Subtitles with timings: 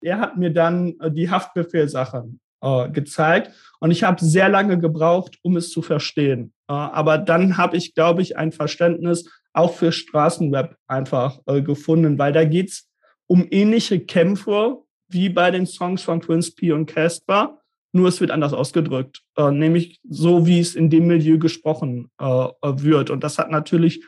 [0.00, 5.38] er hat mir dann äh, die Haftbefehlsachen äh, gezeigt und ich habe sehr lange gebraucht,
[5.42, 6.52] um es zu verstehen.
[6.68, 12.34] Äh, aber dann habe ich, glaube ich, ein Verständnis auch für Straßenweb einfach gefunden, weil
[12.34, 12.90] da geht's
[13.26, 18.32] um ähnliche Kämpfe wie bei den Songs von Prince P und Casper, nur es wird
[18.32, 23.08] anders ausgedrückt, nämlich so, wie es in dem Milieu gesprochen wird.
[23.08, 24.04] Und das hat natürlich,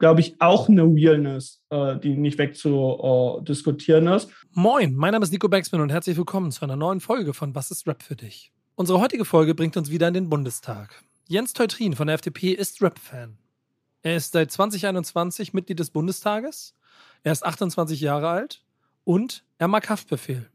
[0.00, 4.30] glaube ich, auch eine Realness, äh, die nicht wegzudiskutieren ist.
[4.52, 7.70] Moin, mein Name ist Nico Backspin und herzlich willkommen zu einer neuen Folge von Was
[7.70, 8.50] ist Rap für dich?
[8.74, 11.04] Unsere heutige Folge bringt uns wieder in den Bundestag.
[11.28, 13.36] Jens Teutrin von der FDP ist Rap-Fan.
[14.02, 16.74] Er ist seit 2021 Mitglied des Bundestages.
[17.22, 18.64] Er ist 28 Jahre alt
[19.04, 20.48] und er mag Haftbefehl.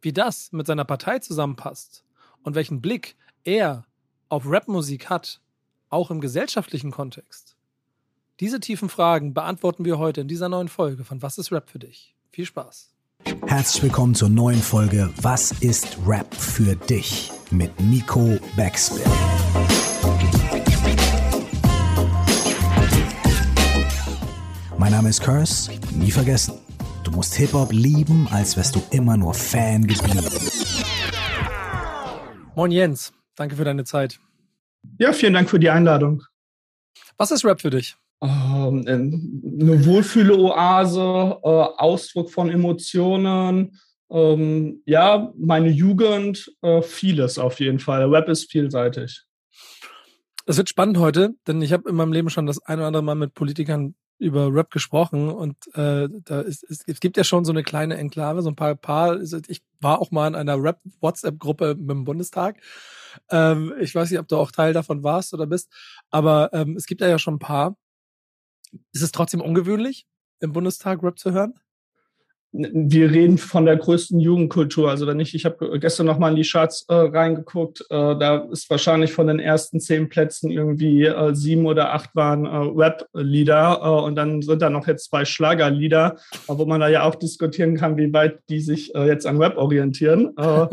[0.00, 2.04] Wie das mit seiner Partei zusammenpasst
[2.44, 3.84] und welchen Blick er
[4.28, 5.40] auf Rapmusik hat,
[5.88, 7.56] auch im gesellschaftlichen Kontext.
[8.40, 11.78] Diese tiefen Fragen beantworten wir heute in dieser neuen Folge von Was ist Rap für
[11.78, 12.14] dich?
[12.30, 12.88] Viel Spaß.
[13.46, 17.30] Herzlich willkommen zur neuen Folge Was ist Rap für dich?
[17.50, 19.02] mit Nico Backspin.
[24.78, 26.54] Mein Name ist Curse, nie vergessen.
[27.04, 30.24] Du musst Hip-Hop lieben, als wärst du immer nur Fan geblieben.
[32.54, 34.18] Moin Jens, danke für deine Zeit.
[34.98, 36.22] Ja, vielen Dank für die Einladung.
[37.18, 37.99] Was ist Rap für dich?
[38.22, 43.78] Ähm, eine Wohlfühle-Oase, äh, Ausdruck von Emotionen,
[44.10, 48.04] ähm, ja, meine Jugend, äh, vieles auf jeden Fall.
[48.12, 49.24] Rap ist vielseitig.
[50.46, 53.04] Es wird spannend heute, denn ich habe in meinem Leben schon das ein oder andere
[53.04, 57.44] Mal mit Politikern über Rap gesprochen und äh, da ist, es, es gibt ja schon
[57.44, 59.18] so eine kleine Enklave, so ein paar paar.
[59.48, 62.60] Ich war auch mal in einer Rap-WhatsApp-Gruppe dem Bundestag.
[63.30, 65.72] Ähm, ich weiß nicht, ob du auch Teil davon warst oder bist,
[66.10, 67.76] aber ähm, es gibt ja, ja schon ein paar.
[68.92, 70.06] Ist es trotzdem ungewöhnlich,
[70.40, 71.54] im Bundestag Rap zu hören?
[72.52, 74.90] Wir reden von der größten Jugendkultur.
[74.90, 78.46] Also wenn ich, ich habe gestern noch mal in die Charts äh, reingeguckt, äh, da
[78.50, 83.80] ist wahrscheinlich von den ersten zehn Plätzen irgendwie äh, sieben oder acht waren äh, Rap-Lieder
[83.82, 86.16] äh, und dann sind da noch jetzt zwei Schlagerlieder,
[86.48, 89.56] wo man da ja auch diskutieren kann, wie weit die sich äh, jetzt an Rap
[89.56, 90.36] orientieren.
[90.36, 90.66] Äh,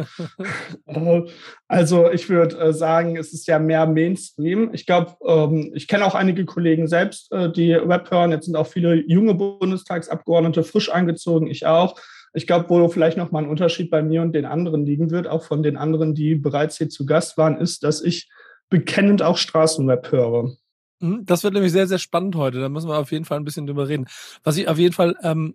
[0.87, 1.23] äh,
[1.67, 4.71] also ich würde äh, sagen, es ist ja mehr Mainstream.
[4.73, 8.31] Ich glaube, ähm, ich kenne auch einige Kollegen selbst, äh, die Rap hören.
[8.31, 11.47] Jetzt sind auch viele junge Bundestagsabgeordnete frisch eingezogen.
[11.47, 11.99] Ich auch.
[12.33, 15.27] Ich glaube, wo vielleicht noch mal ein Unterschied bei mir und den anderen liegen wird,
[15.27, 18.29] auch von den anderen, die bereits hier zu Gast waren, ist, dass ich
[18.69, 20.51] bekennend auch Straßenrap höre.
[20.99, 22.59] Mhm, das wird nämlich sehr, sehr spannend heute.
[22.59, 24.07] Da müssen wir auf jeden Fall ein bisschen drüber reden.
[24.43, 25.53] Was ich auf jeden Fall ähm,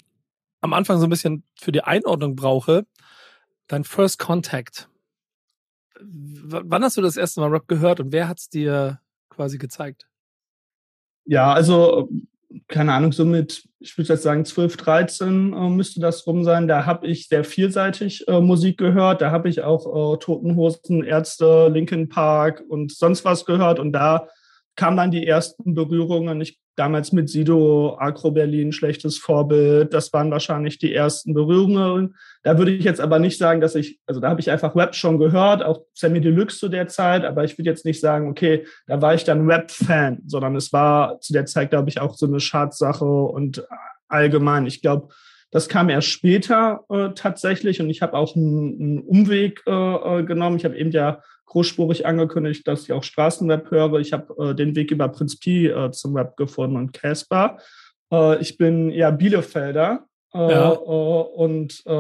[0.61, 2.87] am Anfang so ein bisschen für die Einordnung brauche,
[3.69, 4.89] dein First Contact
[6.05, 10.09] wann hast du das erste Mal Rap gehört und wer hat es dir quasi gezeigt?
[11.25, 12.09] Ja, also
[12.73, 16.67] keine Ahnung, so mit, ich würde jetzt sagen, 12, 13 äh, müsste das rum sein.
[16.67, 19.21] Da habe ich sehr vielseitig äh, Musik gehört.
[19.21, 23.79] Da habe ich auch äh, Totenhosen, Ärzte, Linkin Park und sonst was gehört.
[23.79, 24.29] Und da
[24.77, 26.41] kamen dann die ersten Berührungen.
[26.41, 29.93] Ich damals mit Sido, Agro Berlin, schlechtes Vorbild.
[29.93, 32.17] Das waren wahrscheinlich die ersten Berührungen.
[32.43, 34.95] Da würde ich jetzt aber nicht sagen, dass ich, also da habe ich einfach Rap
[34.95, 38.67] schon gehört, auch Sammy Deluxe zu der Zeit, aber ich würde jetzt nicht sagen, okay,
[38.87, 42.27] da war ich dann Rap-Fan, sondern es war zu der Zeit, glaube ich, auch so
[42.27, 43.67] eine Schadsache und
[44.09, 44.67] allgemein.
[44.67, 45.09] Ich glaube,
[45.51, 50.25] das kam erst später äh, tatsächlich und ich habe auch einen, einen Umweg äh, äh
[50.25, 50.57] genommen.
[50.57, 51.21] Ich habe eben ja
[51.53, 54.01] großspurig angekündigt, dass ich auch Straßenrap höre.
[54.01, 57.59] Ich habe äh, den Weg über Prinz Pi äh, zum Rap gefunden und Casper.
[58.11, 60.07] Äh, ich bin ja Bielefelder.
[60.35, 60.73] Äh, ja.
[60.73, 61.91] Äh, und äh,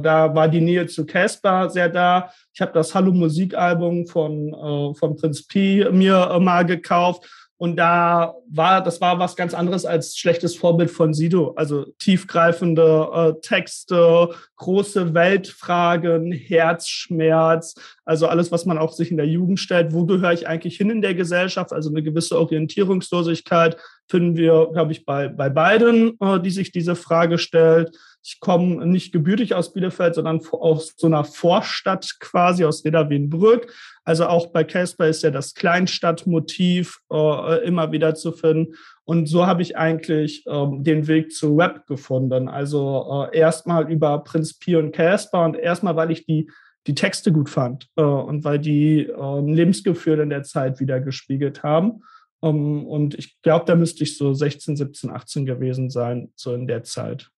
[0.00, 2.30] da war die Nähe zu Casper sehr da.
[2.54, 7.28] Ich habe das Hallo Musikalbum von, von Prinz Pi mir mal gekauft
[7.60, 11.52] und da war, das war was ganz anderes als schlechtes Vorbild von Sido.
[11.56, 17.74] Also tiefgreifende äh, Texte, große Weltfragen, Herzschmerz,
[18.06, 19.92] also alles, was man auch sich in der Jugend stellt.
[19.92, 21.74] Wo gehöre ich eigentlich hin in der Gesellschaft?
[21.74, 23.76] Also eine gewisse Orientierungslosigkeit
[24.08, 27.94] finden wir, glaube ich, bei, bei beiden, äh, die sich diese Frage stellt.
[28.22, 33.72] Ich komme nicht gebürtig aus Bielefeld, sondern aus so einer Vorstadt quasi, aus Reda Wienbrück.
[34.04, 38.74] Also auch bei Casper ist ja das Kleinstadtmotiv äh, immer wieder zu finden.
[39.04, 42.48] Und so habe ich eigentlich ähm, den Weg zu Rap gefunden.
[42.48, 46.50] Also äh, erstmal über Prinz Pi und Casper und erstmal, weil ich die,
[46.86, 51.62] die Texte gut fand äh, und weil die äh, Lebensgefühl in der Zeit wieder gespiegelt
[51.62, 52.02] haben.
[52.42, 56.54] Um, ähm, und ich glaube, da müsste ich so 16, 17, 18 gewesen sein, so
[56.54, 57.30] in der Zeit.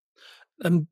[0.63, 0.87] Ähm,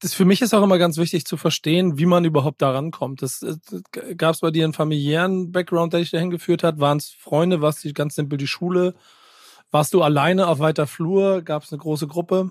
[0.00, 3.22] das für mich ist auch immer ganz wichtig zu verstehen, wie man überhaupt da rankommt.
[3.22, 3.58] Das, das
[4.16, 6.78] gab es bei dir einen familiären Background, der dich dahin geführt hat?
[6.78, 7.62] Waren es Freunde?
[7.62, 8.94] War es ganz simpel die Schule?
[9.70, 11.42] Warst du alleine auf weiter Flur?
[11.42, 12.50] Gab es eine große Gruppe?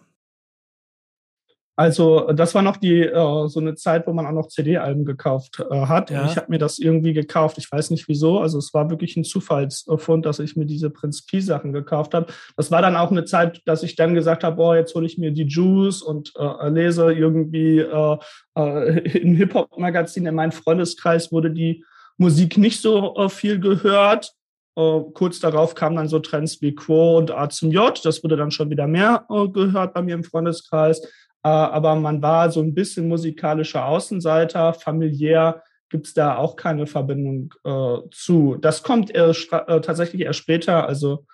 [1.75, 5.59] Also das war noch die äh, so eine Zeit, wo man auch noch CD-Alben gekauft
[5.59, 6.11] äh, hat.
[6.11, 6.25] Ja.
[6.27, 7.57] Ich habe mir das irgendwie gekauft.
[7.57, 8.39] Ich weiß nicht wieso.
[8.39, 12.27] Also es war wirklich ein Zufallsfund, dass ich mir diese Prinz Pi Sachen gekauft habe.
[12.57, 15.17] Das war dann auch eine Zeit, dass ich dann gesagt habe, boah, jetzt hole ich
[15.17, 18.17] mir die Juice und äh, lese irgendwie äh,
[18.55, 20.27] äh, im Hip-Hop-Magazin.
[20.27, 21.83] In meinem Freundeskreis wurde die
[22.17, 24.31] Musik nicht so äh, viel gehört.
[24.75, 28.03] Uh, kurz darauf kamen dann so Trends wie Quo und A zum J.
[28.03, 30.99] Das wurde dann schon wieder mehr uh, gehört bei mir im Freundeskreis.
[31.43, 34.73] Äh, aber man war so ein bisschen musikalischer Außenseiter.
[34.73, 38.57] Familiär gibt es da auch keine Verbindung äh, zu.
[38.59, 41.25] Das kommt erst, äh, tatsächlich erst später, also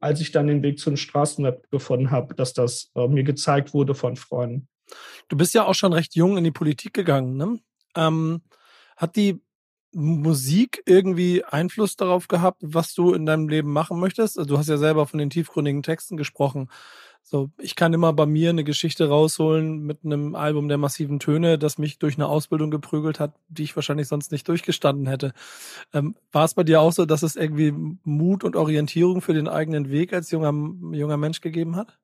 [0.00, 3.94] als ich dann den Weg zum Straßenrap gefunden habe, dass das äh, mir gezeigt wurde
[3.94, 4.68] von Freunden.
[5.28, 7.36] Du bist ja auch schon recht jung in die Politik gegangen.
[7.36, 7.58] Ne?
[7.96, 8.42] Ähm,
[8.96, 9.40] hat die
[9.94, 14.38] Musik irgendwie Einfluss darauf gehabt, was du in deinem Leben machen möchtest?
[14.38, 16.68] Also du hast ja selber von den tiefgründigen Texten gesprochen.
[17.24, 21.56] So, ich kann immer bei mir eine Geschichte rausholen mit einem Album der massiven Töne,
[21.56, 25.32] das mich durch eine Ausbildung geprügelt hat, die ich wahrscheinlich sonst nicht durchgestanden hätte.
[25.94, 27.72] Ähm, war es bei dir auch so, dass es irgendwie
[28.04, 30.52] Mut und Orientierung für den eigenen Weg als junger,
[30.94, 31.96] junger Mensch gegeben hat?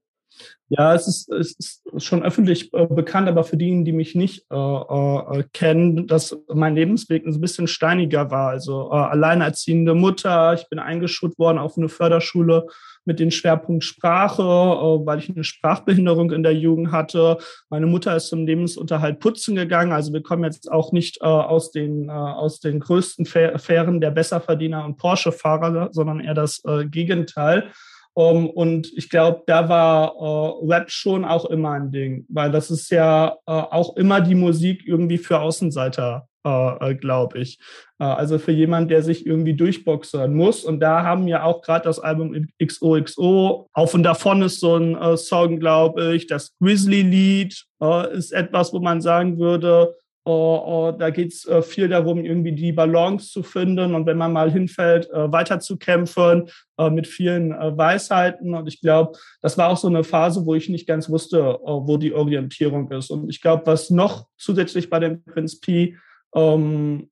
[0.69, 4.47] Ja, es ist, es ist schon öffentlich äh, bekannt, aber für diejenigen, die mich nicht
[4.50, 8.50] äh, äh, kennen, dass mein Lebensweg ein bisschen steiniger war.
[8.50, 12.67] Also äh, alleinerziehende Mutter, ich bin eingeschult worden auf eine Förderschule
[13.08, 17.38] mit dem Schwerpunkt Sprache, äh, weil ich eine Sprachbehinderung in der Jugend hatte.
[17.70, 19.90] Meine Mutter ist zum Lebensunterhalt putzen gegangen.
[19.90, 24.12] Also wir kommen jetzt auch nicht äh, aus, den, äh, aus den größten Fähren der
[24.12, 27.72] Besserverdiener und Porsche-Fahrer, sondern eher das Gegenteil.
[28.19, 32.50] Um, ähm, und ich glaube, da war äh, Rap schon auch immer ein Ding, weil
[32.50, 37.59] das ist ja äh, auch immer die Musik irgendwie für Außenseiter, äh, äh glaube ich.
[37.99, 40.65] Äh, also für jemand, der sich irgendwie durchboxern muss.
[40.65, 44.97] Und da haben ja auch gerade das Album XOXO, auf und davon ist so ein
[44.97, 46.27] äh, Song, glaube ich.
[46.27, 47.65] Das Grizzly-Lied
[48.12, 49.95] ist etwas, wo man sagen würde,
[50.27, 54.51] uh, da geht es viel darum, irgendwie die Balance zu finden und wenn man mal
[54.51, 58.55] hinfällt, äh, weiter zu kämpfen äh, mit vielen äh, Weisheiten.
[58.55, 61.97] Und ich glaube, das war auch so eine Phase, wo ich nicht ganz wusste, wo
[61.97, 63.11] die Orientierung ist.
[63.11, 65.97] Und ich glaube, was noch zusätzlich bei den Prinz P
[66.35, 67.09] ähm,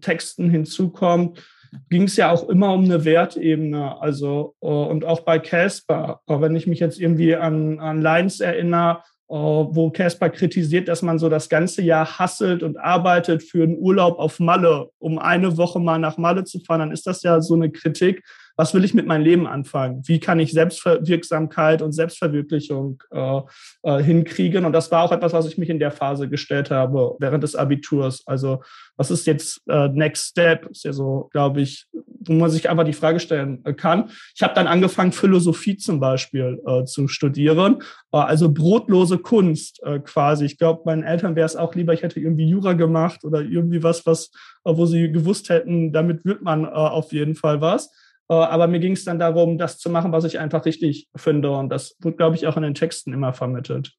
[0.00, 1.42] Texten hinzukommt,
[1.88, 4.00] ging es ja auch immer um eine Wertebene.
[4.00, 9.34] Also und auch bei Casper, wenn ich mich jetzt irgendwie an, an Lines erinnere, äh,
[9.34, 14.18] wo Casper kritisiert, dass man so das ganze Jahr hasselt und arbeitet für einen Urlaub
[14.18, 17.54] auf Malle, um eine Woche mal nach Malle zu fahren, dann ist das ja so
[17.54, 18.24] eine Kritik,
[18.60, 20.02] was will ich mit meinem Leben anfangen?
[20.04, 23.40] Wie kann ich Selbstwirksamkeit und Selbstverwirklichung äh,
[23.84, 24.66] äh, hinkriegen?
[24.66, 27.56] Und das war auch etwas, was ich mich in der Phase gestellt habe während des
[27.56, 28.22] Abiturs.
[28.26, 28.62] Also
[28.98, 30.66] was ist jetzt äh, Next Step?
[30.66, 34.10] Ist ja so, glaube ich, wo man sich einfach die Frage stellen äh, kann.
[34.34, 37.78] Ich habe dann angefangen, Philosophie zum Beispiel äh, zu studieren,
[38.12, 40.44] äh, also brotlose Kunst äh, quasi.
[40.44, 43.82] Ich glaube, meinen Eltern wäre es auch lieber, ich hätte irgendwie Jura gemacht oder irgendwie
[43.82, 44.30] was, was,
[44.66, 47.90] äh, wo sie gewusst hätten, damit wird man äh, auf jeden Fall was.
[48.30, 51.50] Äh, aber mir ging es dann darum, das zu machen, was ich einfach richtig finde.
[51.50, 53.96] Und das wird, glaube ich, auch in den Texten immer vermittelt.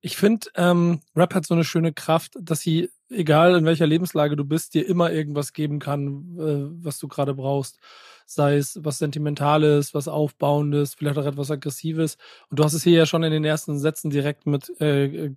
[0.00, 4.34] Ich finde, ähm, Rap hat so eine schöne Kraft, dass sie, egal in welcher Lebenslage
[4.34, 7.78] du bist, dir immer irgendwas geben kann, äh, was du gerade brauchst.
[8.26, 12.18] Sei es was Sentimentales, was Aufbauendes, vielleicht auch etwas Aggressives.
[12.50, 15.30] Und du hast es hier ja schon in den ersten Sätzen direkt mit äh,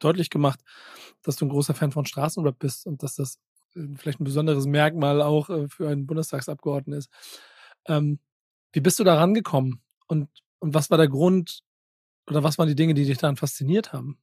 [0.00, 0.58] deutlich gemacht,
[1.22, 3.38] dass du ein großer Fan von Straßenrap bist und dass das
[3.76, 7.08] äh, vielleicht ein besonderes Merkmal auch äh, für einen Bundestagsabgeordneten ist.
[7.86, 8.18] Ähm,
[8.72, 9.80] wie bist du da rangekommen?
[10.06, 10.28] Und,
[10.60, 11.62] und was war der Grund
[12.28, 14.18] oder was waren die Dinge, die dich daran fasziniert haben?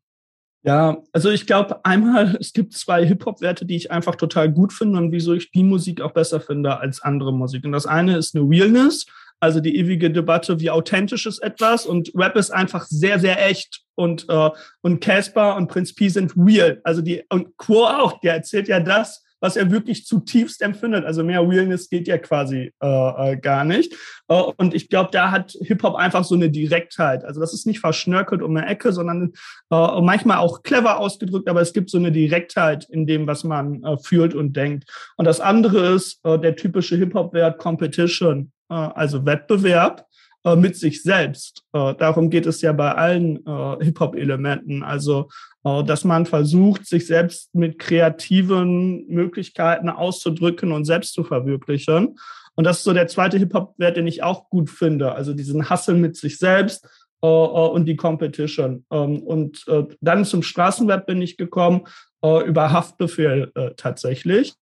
[0.62, 4.98] Ja, also ich glaube einmal, es gibt zwei Hip-Hop-Werte, die ich einfach total gut finde
[4.98, 7.66] und wieso ich die Musik auch besser finde als andere Musik.
[7.66, 9.06] Und das eine ist eine Realness,
[9.42, 13.84] also die ewige Debatte, wie authentisch ist etwas und Rap ist einfach sehr, sehr echt
[13.96, 14.50] und äh,
[14.82, 16.82] und Casper und Prinz P sind real.
[16.84, 21.05] Also die und Quo auch, der erzählt ja das, was er wirklich zutiefst empfindet.
[21.05, 23.93] Also mehr Realness geht ja quasi äh, äh, gar nicht.
[24.27, 27.24] Äh, und ich glaube, da hat Hip-Hop einfach so eine Direktheit.
[27.24, 29.34] Also das ist nicht verschnörkelt um eine Ecke, sondern
[29.72, 33.84] äh, manchmal auch clever ausgedrückt, aber es gibt so eine Direktheit in dem, was man
[33.84, 34.86] äh, fühlt und denkt.
[35.17, 40.05] Und das andere ist äh, der typische Hip-Hop-Wert Competition, äh, also Wettbewerb
[40.43, 41.63] äh, mit sich selbst.
[41.74, 43.38] Äh, darum geht es ja bei allen
[43.81, 44.84] Hip-Hop-Elementen.
[44.84, 45.29] Also,
[45.63, 52.18] dass man versucht, sich selbst mit kreativen Möglichkeiten auszudrücken und selbst zu verwirklichen.
[52.56, 55.13] Und das ist so der zweite Hip-Hop-Wert, den ich auch gut finde.
[55.13, 56.86] Also diesen Hustle mit sich selbst
[57.22, 58.86] äh, äh, und die Competition.
[58.92, 59.66] Ähm, und
[60.01, 61.86] dann zum Straßenweb bin ich gekommen,
[62.22, 64.54] über Haftbefehl tatsächlich.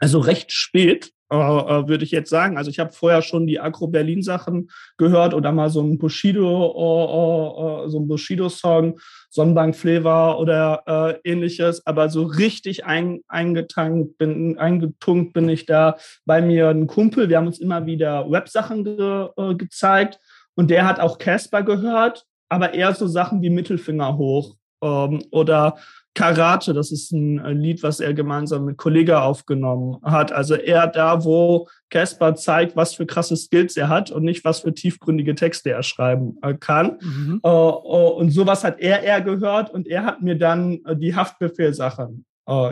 [0.00, 2.58] Also recht spät, äh, äh, würde ich jetzt sagen.
[2.58, 7.88] Also ich habe vorher schon die Agro-Berlin-Sachen gehört oder mal so ein Bushido, äh, äh,
[7.88, 8.98] so ein Bushido-Song,
[9.30, 11.86] Sonnenbank Flavor oder äh, ähnliches.
[11.86, 17.28] Aber so richtig ein, eingetankt bin, eingetunkt bin ich da bei mir ein Kumpel.
[17.28, 20.20] Wir haben uns immer wieder Web-Sachen ge, äh, gezeigt
[20.56, 25.78] und der hat auch Casper gehört, aber eher so Sachen wie Mittelfinger hoch ähm, oder
[26.14, 30.30] Karate, das ist ein Lied, was er gemeinsam mit Kollega aufgenommen hat.
[30.30, 34.60] Also er da, wo Caspar zeigt, was für krasse Skills er hat und nicht, was
[34.60, 36.98] für tiefgründige Texte er schreiben äh, kann.
[37.00, 37.40] Mhm.
[37.42, 42.24] Äh, äh, und sowas hat er eher gehört und er hat mir dann die Haftbefehlsachen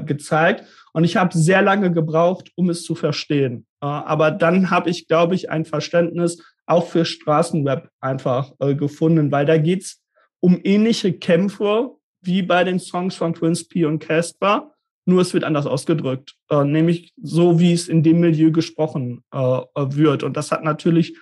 [0.04, 0.64] gezeigt.
[0.92, 3.64] Und ich habe sehr lange gebraucht, um es zu verstehen.
[3.80, 9.56] aber dann habe ich, glaube ich, ein Verständnis auch für Straßenweb einfach gefunden, weil da
[9.56, 10.02] geht's
[10.40, 11.92] um ähnliche Kämpfe,
[12.22, 14.72] wie bei den Songs von Twins P und Casper,
[15.04, 19.38] nur es wird anders ausgedrückt, äh, nämlich so, wie es in dem Milieu gesprochen äh,
[19.38, 20.22] wird.
[20.22, 21.16] Und das hat natürlich,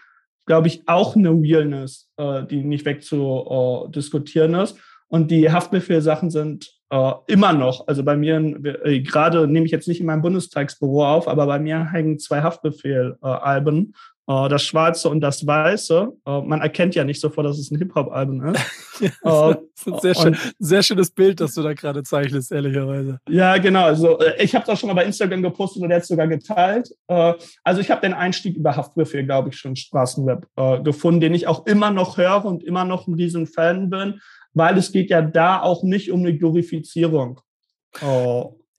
[0.46, 4.78] glaube ich, auch eine Realness, äh, die nicht wegzudiskutieren ist.
[5.08, 8.36] Und die Haftbefehlsachen sind äh, immer noch, also bei mir,
[8.84, 12.42] äh, gerade nehme ich jetzt nicht in meinem Bundestagsbüro auf, aber bei mir hängen zwei
[12.42, 13.92] Haftbefehl-Alben äh,
[14.30, 16.12] das Schwarze und das Weiße.
[16.24, 18.60] Äh, man erkennt ja nicht sofort, dass es ein Hip-Hop-Album ist.
[19.00, 23.18] ja, das ist ein sehr, schön, sehr, schönes Bild, das du da gerade zeichnest, ehrlicherweise.
[23.28, 23.84] Ja, genau.
[23.84, 26.90] Also ich habe das schon mal bei Instagram gepostet und der hat sogar geteilt.
[27.08, 30.46] Also ich habe den Einstieg über Haftbefehl, glaube ich, schon Straßenweb
[30.84, 34.20] gefunden, den ich auch immer noch höre und immer noch ein riesen Fan bin,
[34.54, 37.40] weil es geht ja da auch nicht um eine Glorifizierung.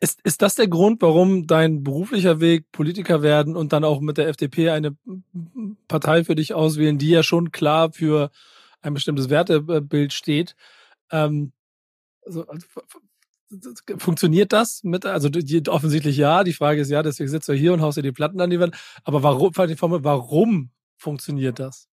[0.03, 4.17] Ist, ist das der Grund, warum dein beruflicher Weg Politiker werden und dann auch mit
[4.17, 4.97] der FDP eine
[5.87, 8.31] Partei für dich auswählen, die ja schon klar für
[8.81, 10.55] ein bestimmtes Wertebild steht?
[11.11, 11.51] Ähm,
[12.25, 12.45] also,
[13.97, 17.73] funktioniert das mit, also die, offensichtlich ja, die Frage ist ja, deswegen sitzt du hier
[17.73, 21.90] und haust dir die Platten an die Wand, aber warum, warum funktioniert das?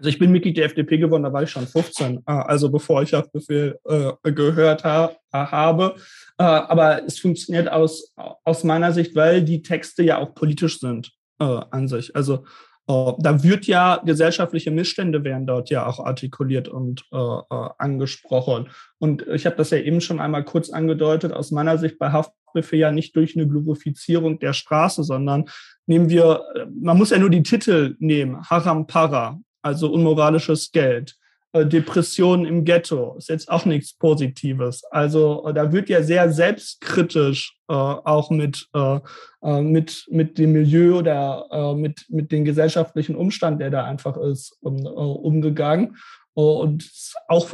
[0.00, 3.02] Also ich bin Mitglied der FDP geworden, da war ich schon 15, äh, also bevor
[3.02, 5.94] ich Haftbefehl äh, gehört ha habe.
[6.38, 8.14] Äh, aber es funktioniert aus,
[8.44, 12.16] aus meiner Sicht, weil die Texte ja auch politisch sind äh, an sich.
[12.16, 12.46] Also
[12.88, 18.70] äh, da wird ja gesellschaftliche Missstände werden dort ja auch artikuliert und angesprochen.
[18.98, 22.78] Und ich habe das ja eben schon einmal kurz angedeutet, aus meiner Sicht bei Haftbefehl
[22.78, 25.44] ja nicht durch eine Glorifizierung der Straße, sondern
[25.84, 26.42] nehmen wir,
[26.80, 31.16] man muss ja nur die Titel nehmen, Haram Para, also unmoralisches Geld.
[31.52, 34.84] Äh, Depressionen im Ghetto ist jetzt auch nichts Positives.
[34.84, 39.00] Also äh, da wird ja sehr selbstkritisch äh, auch mit, äh,
[39.42, 44.16] äh mit, mit dem Milieu oder äh, mit, mit dem gesellschaftlichen Umstand, der da einfach
[44.16, 45.96] ist, um, umgegangen.
[46.34, 46.88] Und
[47.26, 47.50] auch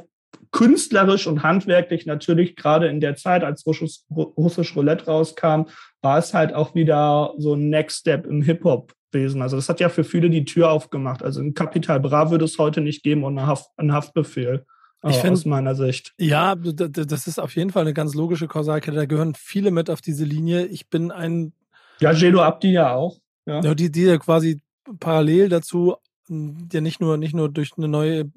[0.52, 5.64] künstlerisch und handwerklich natürlich gerade in der Zeit, als Russisch, Russisch Roulette rauskam,
[6.02, 9.42] war es halt auch wieder so ein Next Step im Hip-Hop gewesen.
[9.42, 11.22] Also das hat ja für viele die Tür aufgemacht.
[11.22, 14.66] Also ein Kapital Bra würde es heute nicht geben und einen, Haft, einen Haftbefehl.
[15.02, 16.14] Äh, ich find, aus meiner Sicht.
[16.18, 18.96] Ja, das ist auf jeden Fall eine ganz logische Kausalkette.
[18.96, 20.66] Da gehören viele mit auf diese Linie.
[20.66, 21.52] Ich bin ein.
[22.00, 23.18] Ja, Jelo Abdi ja auch.
[23.46, 24.60] Ja, ja die, die ja quasi
[25.00, 25.96] parallel dazu
[26.28, 28.30] ja nicht nur, nicht nur durch eine neue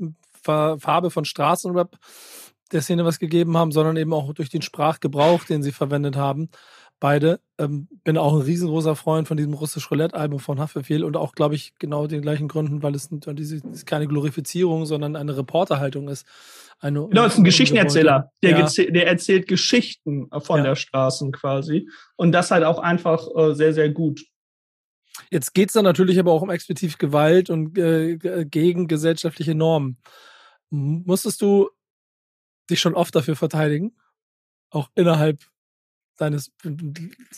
[0.43, 1.97] Farbe von Straßenrap
[2.71, 6.49] der Szene was gegeben haben, sondern eben auch durch den Sprachgebrauch, den sie verwendet haben
[6.99, 7.39] beide.
[7.57, 11.55] Ähm, bin auch ein riesengroßer Freund von diesem russisch Roulette-Album von Haftbefehl und auch, glaube
[11.55, 16.25] ich, genau den gleichen Gründen, weil es diese, ist keine Glorifizierung, sondern eine Reporterhaltung ist.
[16.79, 18.31] Eine, genau, es ist ein Geschichtenerzähler.
[18.41, 18.67] Der, ja.
[18.67, 20.63] der erzählt Geschichten von ja.
[20.63, 21.89] der Straßen quasi.
[22.15, 24.25] Und das halt auch einfach äh, sehr, sehr gut.
[25.29, 29.97] Jetzt geht es dann natürlich aber auch um explizit Gewalt und äh, gegen gesellschaftliche Normen.
[30.69, 31.69] Musstest du
[32.69, 33.95] dich schon oft dafür verteidigen?
[34.69, 35.43] Auch innerhalb
[36.19, 36.51] deines,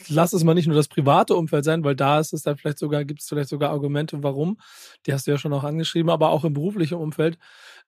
[0.07, 2.79] lass es mal nicht nur das private Umfeld sein, weil da ist es dann vielleicht
[2.79, 4.57] sogar, gibt es vielleicht sogar Argumente, warum.
[5.05, 7.37] Die hast du ja schon auch angeschrieben, aber auch im beruflichen Umfeld,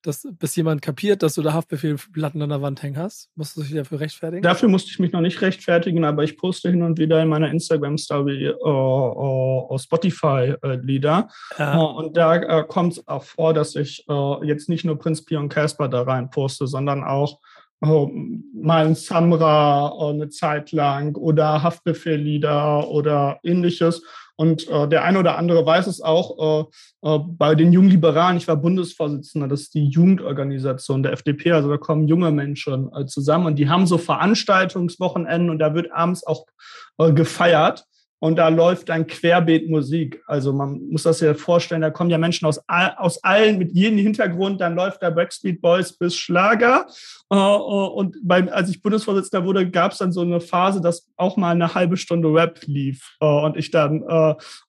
[0.04, 3.30] dass bis jemand kapiert, dass du da Haftbefehlplatten an der Wand hängen hast.
[3.36, 4.44] Musst du dich dafür rechtfertigen?
[4.44, 7.50] Dafür musste ich mich noch nicht rechtfertigen, aber ich poste hin und wieder in meiner
[7.50, 11.30] Instagram-Story uh, uh, Spotify-Lieder.
[11.58, 11.80] Ja.
[11.80, 15.24] Uh, und da äh, kommt es auch vor, dass ich äh, jetzt nicht nur Prinz
[15.24, 17.40] Pi und Casper da rein poste, sondern auch
[17.84, 24.04] mal ein Samra äh, eine Zeit lang oder Haftbefehllieder oder ähnliches.
[24.36, 26.66] Und äh, der eine oder andere weiß es auch
[27.04, 28.38] äh, äh, bei den Jungliberalen.
[28.38, 31.52] Ich war Bundesvorsitzender, das ist die Jugendorganisation der FDP.
[31.52, 35.92] Also da kommen junge Menschen äh, zusammen und die haben so Veranstaltungswochenenden und da wird
[35.92, 36.46] abends auch
[36.98, 37.86] äh, gefeiert.
[38.24, 40.24] Und da läuft dann Querbeet Musik.
[40.28, 43.98] Also man muss das ja vorstellen, da kommen ja Menschen aus, aus allen, mit jedem
[43.98, 46.88] Hintergrund, dann läuft da Backstreet Boys bis Schlager.
[47.30, 51.06] Äh, äh, und beim, als ich Bundesvorsitzender wurde, gab es dann so eine Phase, dass
[51.18, 54.04] auch mal eine halbe Stunde Rap lief äh, und ich dann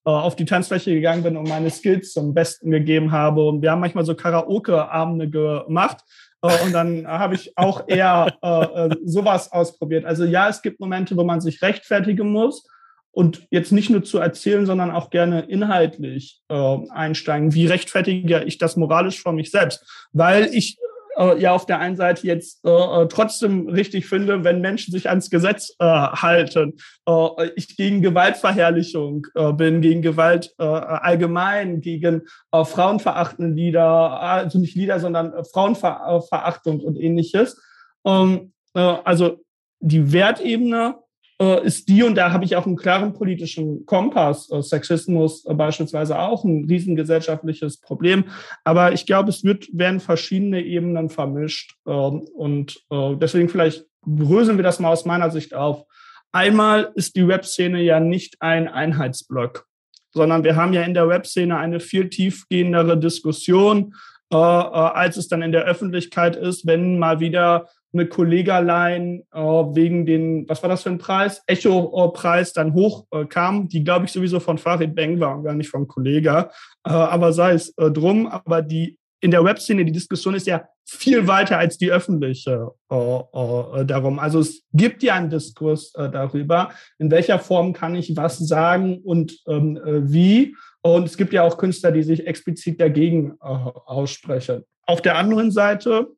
[0.02, 3.46] auf die Tanzfläche gegangen bin und meine Skills zum Besten gegeben habe.
[3.46, 5.98] Und wir haben manchmal so Karaoke-Abende gemacht.
[6.42, 10.04] und dann habe ich auch eher äh, sowas ausprobiert.
[10.04, 12.66] Also ja, es gibt Momente, wo man sich rechtfertigen muss
[13.14, 17.54] und jetzt nicht nur zu erzählen, sondern auch gerne inhaltlich äh, einsteigen.
[17.54, 20.08] Wie rechtfertige ich das moralisch vor mich selbst?
[20.12, 20.76] Weil ich
[21.16, 25.08] äh, ja auf der einen Seite jetzt äh, äh trotzdem richtig finde, wenn Menschen sich
[25.08, 26.74] ans Gesetz äh, halten.
[27.08, 34.58] Äh, ich gegen Gewaltverherrlichung äh, bin, gegen Gewalt äh, allgemein, gegen äh, frauenverachtende Lieder, also
[34.58, 37.62] nicht Lieder, sondern äh, Frauenverachtung und ähnliches.
[38.04, 39.44] Ähm, äh, also
[39.80, 41.03] die Wertebene äh,
[41.38, 46.18] ist die, und da habe ich auch einen klaren politischen Kompass, äh, Sexismus äh, beispielsweise
[46.18, 48.24] auch ein riesengesellschaftliches Problem.
[48.62, 51.74] Aber ich glaube, es wird, werden verschiedene Ebenen vermischt.
[51.86, 55.84] Ähm, und deswegen vielleicht bröseln wir das mal aus meiner Sicht auf.
[56.30, 59.66] Einmal ist die Web-Szene ja nicht ein Einheitsblock,
[60.12, 63.94] sondern wir haben ja in der Web-Szene eine viel tiefgehendere Diskussion,
[64.30, 70.48] als es dann in der Öffentlichkeit ist, wenn mal wieder eine Kollegalein äh, wegen den,
[70.48, 71.42] was war das für ein Preis?
[71.46, 75.70] Echo-Preis dann hochkam, äh, die glaube ich sowieso von Farid Beng war und gar nicht
[75.70, 76.50] vom Kollega.
[76.84, 80.68] Äh, aber sei es äh, drum, aber die in der Webszene, die Diskussion ist ja
[80.84, 84.18] viel weiter als die öffentliche äh, äh, darum.
[84.18, 88.98] Also es gibt ja einen Diskurs äh, darüber, in welcher Form kann ich was sagen
[88.98, 90.54] und ähm, äh, wie.
[90.82, 94.64] Und es gibt ja auch Künstler, die sich explizit dagegen äh, aussprechen.
[94.82, 96.08] Auf der anderen Seite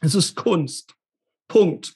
[0.00, 0.94] es ist Kunst.
[1.48, 1.94] Punkt.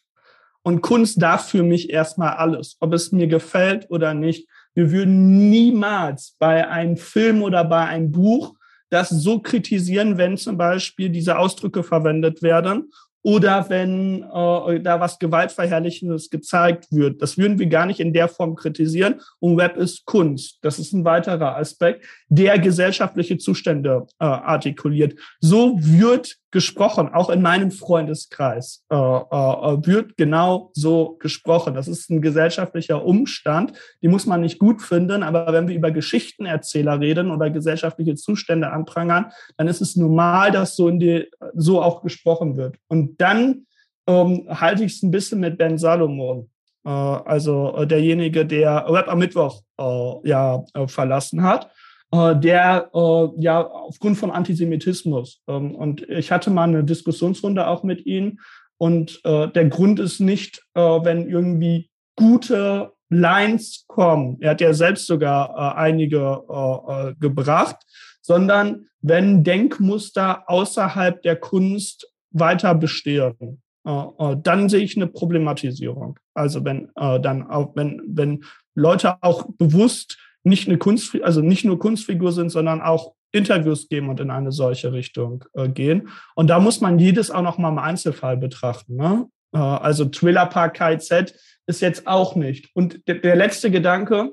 [0.62, 4.48] Und Kunst darf für mich erstmal alles, ob es mir gefällt oder nicht.
[4.74, 8.54] Wir würden niemals bei einem Film oder bei einem Buch
[8.90, 12.90] das so kritisieren, wenn zum Beispiel diese Ausdrücke verwendet werden
[13.22, 17.22] oder wenn äh, da was Gewaltverherrlichendes gezeigt wird.
[17.22, 19.20] Das würden wir gar nicht in der Form kritisieren.
[19.38, 20.58] Und Web ist Kunst.
[20.62, 25.18] Das ist ein weiterer Aspekt, der gesellschaftliche Zustände äh, artikuliert.
[25.40, 31.74] So wird gesprochen, auch in meinem Freundeskreis äh, äh, wird genau so gesprochen.
[31.74, 33.72] Das ist ein gesellschaftlicher Umstand,
[34.02, 38.70] die muss man nicht gut finden, aber wenn wir über Geschichtenerzähler reden oder gesellschaftliche Zustände
[38.70, 42.76] anprangern, dann ist es normal, dass so in die so auch gesprochen wird.
[42.86, 43.66] Und dann
[44.06, 46.50] ähm, halte ich es ein bisschen mit Ben Salomon,
[46.84, 51.81] äh, also äh, derjenige, der Web am Mittwoch äh, ja äh, verlassen hat äh,
[52.12, 55.40] der äh, ja aufgrund von Antisemitismus.
[55.48, 58.38] Ähm, und ich hatte mal eine Diskussionsrunde auch mit ihm.
[58.78, 64.38] Und äh, der Grund ist nicht, äh, wenn irgendwie gute Lines kommen.
[64.40, 67.76] Er hat ja selbst sogar äh, einige äh, äh, gebracht,
[68.22, 73.62] sondern wenn Denkmuster außerhalb der Kunst weiter bestehen.
[73.86, 76.18] Äh, äh, dann sehe ich eine Problematisierung.
[76.34, 78.44] Also wenn äh, dann auch, wenn, wenn
[78.74, 84.08] Leute auch bewusst nicht eine Kunst, also nicht nur Kunstfigur sind, sondern auch Interviews geben
[84.08, 86.08] und in eine solche Richtung äh, gehen.
[86.34, 88.96] Und da muss man jedes auch noch mal im Einzelfall betrachten.
[88.96, 89.28] Ne?
[89.52, 91.34] Äh, also Thriller Park KZ
[91.66, 92.70] ist jetzt auch nicht.
[92.74, 94.32] Und der, der letzte Gedanke,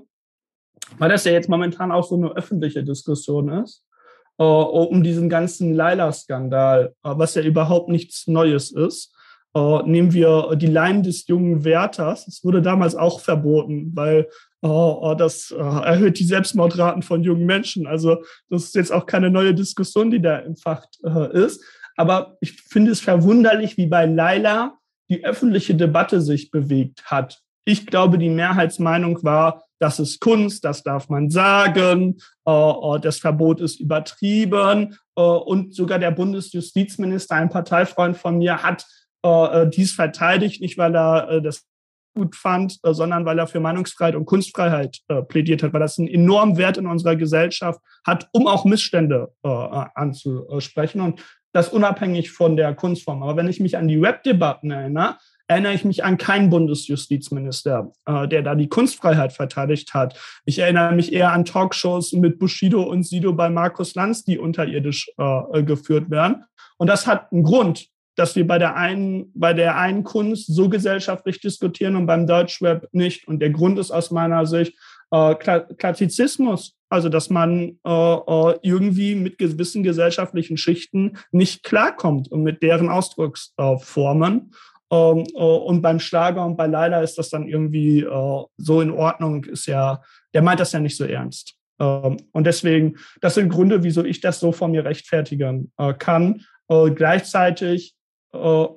[0.98, 3.86] weil das ja jetzt momentan auch so eine öffentliche Diskussion ist,
[4.38, 9.14] äh, um diesen ganzen Laila-Skandal, äh, was ja überhaupt nichts Neues ist.
[9.58, 12.28] Uh, nehmen wir die Leim des jungen Wärters.
[12.28, 14.28] Es wurde damals auch verboten, weil
[14.62, 17.88] oh, oh, das oh, erhöht die Selbstmordraten von jungen Menschen.
[17.88, 18.18] Also
[18.50, 21.64] das ist jetzt auch keine neue Diskussion, die da im Fach äh, ist.
[21.96, 24.78] Aber ich finde es verwunderlich, wie bei Laila
[25.10, 27.42] die öffentliche Debatte sich bewegt hat.
[27.66, 33.62] Ich glaube, die Mehrheitsmeinung war, das ist Kunst, das darf man sagen, äh, das Verbot
[33.62, 34.98] ist übertrieben.
[35.16, 38.86] Äh, und sogar der Bundesjustizminister, ein Parteifreund von mir, hat
[39.24, 41.66] äh, dies verteidigt, nicht weil er äh, das
[42.16, 46.00] gut fand, äh, sondern weil er für Meinungsfreiheit und Kunstfreiheit äh, plädiert hat, weil das
[46.00, 52.32] einen enormen Wert in unserer Gesellschaft hat, um auch Missstände äh, anzusprechen und das unabhängig
[52.32, 53.24] von der Kunstform.
[53.24, 58.28] Aber wenn ich mich an die Webdebatten erinnere, erinnere ich mich an keinen Bundesjustizminister, äh,
[58.28, 60.20] der da die Kunstfreiheit verteidigt hat.
[60.46, 65.10] Ich erinnere mich eher an Talkshows mit Bushido und Sido bei Markus Lanz, die unterirdisch
[65.18, 66.44] äh, geführt werden.
[66.78, 67.88] Und das hat einen Grund,
[68.20, 72.88] dass wir bei der einen, bei der einen Kunst so gesellschaftlich diskutieren und beim Deutschrap
[72.92, 73.28] nicht.
[73.28, 74.74] Und der Grund ist aus meiner Sicht
[75.12, 82.44] äh, Klassizismus, also dass man äh, äh, irgendwie mit gewissen gesellschaftlichen Schichten nicht klarkommt und
[82.44, 84.54] mit deren Ausdrucksformen.
[84.92, 88.92] Ähm, äh, und beim Schlager und bei Leila ist das dann irgendwie äh, so in
[88.92, 90.02] Ordnung, ist ja,
[90.34, 91.56] der meint das ja nicht so ernst.
[91.80, 96.42] Ähm, und deswegen, das sind Gründe, wieso ich das so von mir rechtfertigen äh, kann.
[96.68, 97.96] Äh, gleichzeitig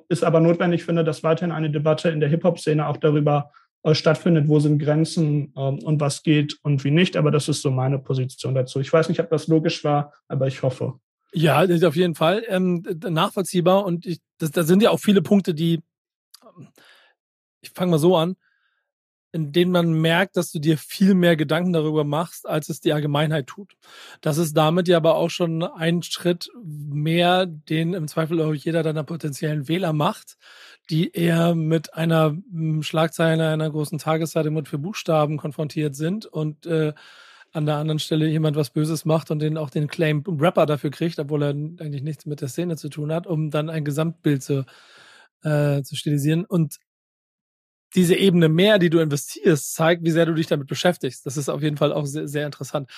[0.09, 3.51] ist aber notwendig, finde, dass weiterhin eine Debatte in der Hip-Hop-Szene auch darüber
[3.83, 7.17] äh, stattfindet, wo sind Grenzen ähm, und was geht und wie nicht.
[7.17, 8.79] Aber das ist so meine Position dazu.
[8.79, 10.93] Ich weiß nicht, ob das logisch war, aber ich hoffe.
[11.33, 13.85] Ja, auf jeden Fall ähm, nachvollziehbar.
[13.85, 15.81] Und ich, das, da sind ja auch viele Punkte, die,
[17.61, 18.35] ich fange mal so an,
[19.33, 22.93] in denen man merkt, dass du dir viel mehr Gedanken darüber machst, als es die
[22.93, 23.73] Allgemeinheit tut.
[24.21, 28.83] Das ist damit ja aber auch schon ein Schritt mehr, den im Zweifel auch jeder
[28.83, 30.37] deiner potenziellen Wähler macht,
[30.91, 36.67] die eher mit einer hm, Schlagzeile einer großen Tageszeitung mit vier Buchstaben konfrontiert sind und
[36.67, 36.93] äh,
[37.53, 40.91] an der anderen Stelle jemand was Böses macht und den auch den Claim Rapper dafür
[40.91, 44.43] kriegt, obwohl er eigentlich nichts mit der Szene zu tun hat, um dann ein Gesamtbild
[44.43, 44.65] zu,
[45.43, 46.45] äh, zu stilisieren.
[46.45, 46.77] Und
[47.95, 51.25] diese Ebene mehr, die du investierst, zeigt, wie sehr du dich damit beschäftigst.
[51.25, 52.89] Das ist auf jeden Fall auch sehr, sehr interessant.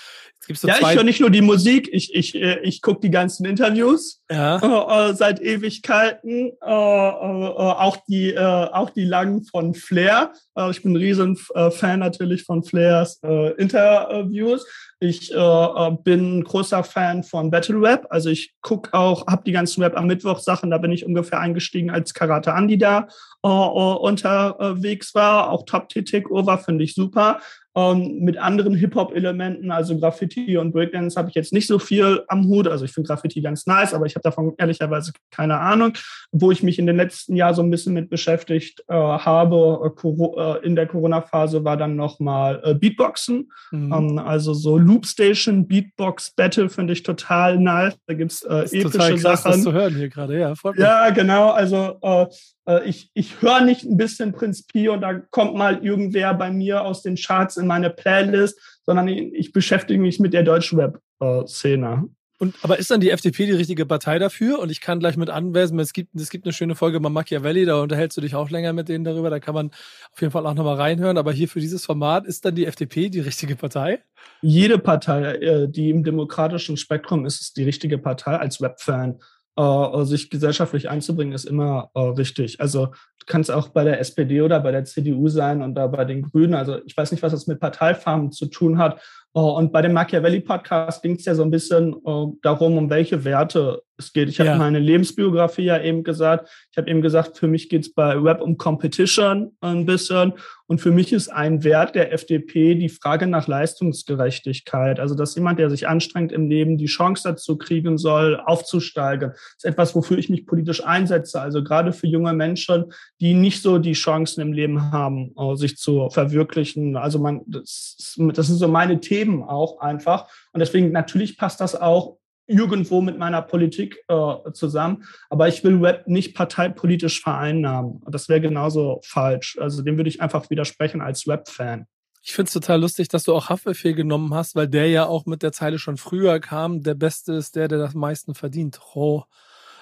[0.48, 3.46] So ja, ich höre nicht nur die Musik, ich, ich, äh, ich gucke die ganzen
[3.46, 4.58] Interviews ja.
[4.58, 10.34] äh, äh, seit Ewigkeiten, äh, äh, auch, die, äh, auch die langen von Flair.
[10.70, 13.20] ich bin ein riesen Fan natürlich von Flairs
[13.58, 14.66] Interviews.
[15.00, 18.08] Ich äh, bin großer Fan von Battle Rap.
[18.10, 20.72] Also ich gucke auch, habe die ganzen Rap am Mittwoch Sachen.
[20.72, 23.08] Da bin ich ungefähr eingestiegen, als Karate Andi da
[23.44, 25.50] äh, unterwegs war.
[25.50, 27.40] Auch Top T Take Over finde ich super.
[27.78, 32.48] Ähm, mit anderen Hip-Hop-Elementen, also Graffiti und Breakdance, habe ich jetzt nicht so viel am
[32.48, 32.70] Hut.
[32.70, 35.92] Also ich finde Graffiti ganz nice, aber ich habe davon ehrlicherweise keine Ahnung.
[36.32, 40.08] Wo ich mich in den letzten Jahren so ein bisschen mit beschäftigt äh, habe, äh,
[40.08, 43.52] äh in der Corona-Phase, war dann nochmal äh, Beatboxen.
[43.72, 43.94] Mhm.
[43.94, 47.98] Ähm, also so Loopstation, Beatbox, Battle finde ich total nice.
[48.08, 49.52] Da gibt's äh, epische total krass, Sachen.
[49.52, 50.54] Das zu hören hier gerade, ja.
[50.78, 51.50] Ja, genau.
[51.50, 52.26] Also äh,
[52.68, 56.52] äh, ich, ich höre nicht ein bisschen Prinz Pi und da kommt mal irgendwer bei
[56.52, 62.10] mir aus den Charts in meine Playlist, sondern ich, beschäftige mich mit der Deutschrap-Szene.
[62.38, 64.60] Und, aber ist dann die FDP die richtige Partei dafür?
[64.60, 67.66] Und ich kann gleich mit anweisen, es gibt, es gibt eine schöne Folge bei Machiavelli,
[67.66, 69.72] da unterhältst du dich auch länger mit denen darüber, da kann man
[70.12, 71.18] auf jeden Fall auch nochmal reinhören.
[71.18, 74.02] Aber hier für dieses Format, ist dann die FDP die richtige Partei?
[74.42, 79.20] Jede Partei, äh, die im demokratischen Spektrum ist, ist die richtige Partei als Webfan
[79.58, 82.60] äh, sich gesellschaftlich einzubringen, ist immer äh, wichtig.
[82.60, 86.06] Also du kannst auch bei der SPD oder bei der CDU sein und da bei
[86.06, 86.54] den Grünen.
[86.54, 89.02] Also ich weiß nicht, was das mit Parteifarmen zu tun hat.
[89.36, 93.24] Äh, und bei dem Machiavelli-Podcast ging es ja so ein bisschen äh, darum, um welche
[93.24, 94.30] Werte es geht.
[94.30, 94.58] Ich habe ja.
[94.58, 96.50] meine Lebensbiografie ja eben gesagt.
[96.72, 100.34] Ich habe eben gesagt, für mich geht es bei Web um Competition ein bisschen.
[100.68, 105.00] Und für mich ist ein Wert der FDP die Frage nach Leistungsgerechtigkeit.
[105.00, 109.30] Also, dass jemand, der sich anstrengt im Leben, die Chance dazu kriegen soll, aufzusteigen.
[109.30, 111.40] Das ist etwas, wofür ich mich politisch einsetze.
[111.40, 112.86] Also gerade für junge Menschen,
[113.22, 116.98] die nicht so die Chancen im Leben haben, äh, sich zu verwirklichen.
[116.98, 120.28] Also man, das, das sind so meine Themen auch einfach.
[120.54, 125.04] Und deswegen natürlich passt das auch irgendwo mit meiner Politik äh, zusammen.
[125.30, 128.02] Aber ich will Web nicht parteipolitisch vereinnahmen.
[128.10, 129.58] Das wäre genauso falsch.
[129.60, 131.88] Also dem würde ich einfach widersprechen als Web-Fan.
[132.22, 135.28] Ich finde es total lustig, dass du auch Haftbefehl genommen hast, weil der ja auch
[135.28, 136.82] mit der Zeile schon früher kam.
[136.82, 138.80] Der Beste ist der, der das meisten verdient.
[138.96, 139.24] Oh,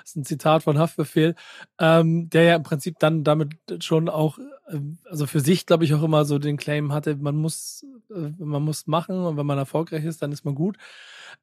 [0.04, 1.36] das ist ein Zitat von Haftbefehl,
[1.80, 4.38] ähm, der ja im Prinzip dann damit schon auch,
[4.68, 8.32] äh, also für sich, glaube ich, auch immer so den Claim hatte, man muss, äh,
[8.38, 10.78] man muss machen und wenn man erfolgreich ist, dann ist man gut.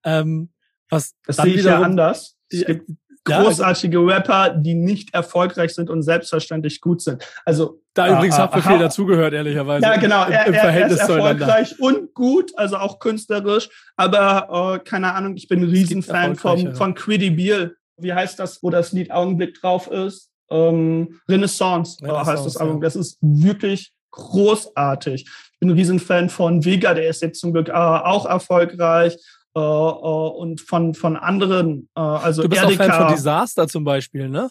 [0.05, 0.51] Ähm,
[0.90, 2.37] was das sehe ich ja anders.
[2.51, 2.90] Es gibt
[3.25, 7.25] großartige Rapper, die nicht erfolgreich sind und selbstverständlich gut sind.
[7.44, 9.85] Also da äh, übrigens hat viel dazugehört, ehrlicherweise.
[9.85, 10.25] Ja, genau.
[10.25, 13.68] Er, Im, im Verhältnis er ist erfolgreich und gut, also auch künstlerisch.
[13.96, 17.77] Aber äh, keine Ahnung, ich bin ein Riesenfan von, von Quiddy Beal.
[18.03, 20.31] Wie heißt das, wo das Lied Augenblick drauf ist?
[20.51, 22.77] Ähm, Renaissance, Renaissance heißt das Album.
[22.77, 22.83] Ja.
[22.83, 25.23] Das ist wirklich großartig.
[25.25, 29.17] Ich bin ein Riesenfan von Vega, der ist jetzt zum Glück äh, auch erfolgreich.
[29.57, 31.89] Äh, äh, und von, von anderen.
[31.97, 34.51] Äh, also du bist Erika, auch Fan von Disaster zum Beispiel, ne?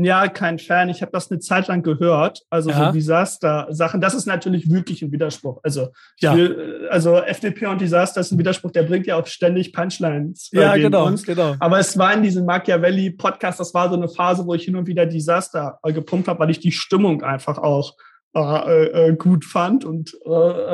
[0.00, 0.88] Ja, kein Fan.
[0.88, 2.42] Ich habe das eine Zeit lang gehört.
[2.50, 2.86] Also ja.
[2.86, 4.00] so Disaster-Sachen.
[4.00, 5.58] Das ist natürlich wirklich ein Widerspruch.
[5.64, 5.88] Also
[6.20, 6.36] ja.
[6.36, 8.70] will, also FDP und Disaster ist ein Widerspruch.
[8.70, 10.50] Der bringt ja auch ständig Punchlines.
[10.52, 11.24] Ja, genau, uns.
[11.24, 11.56] genau.
[11.58, 13.58] Aber es war in diesem Machiavelli-Podcast.
[13.58, 16.60] Das war so eine Phase, wo ich hin und wieder Disaster gepumpt habe, weil ich
[16.60, 17.96] die Stimmung einfach auch
[18.36, 19.84] äh, äh, gut fand.
[19.84, 20.30] Und, äh,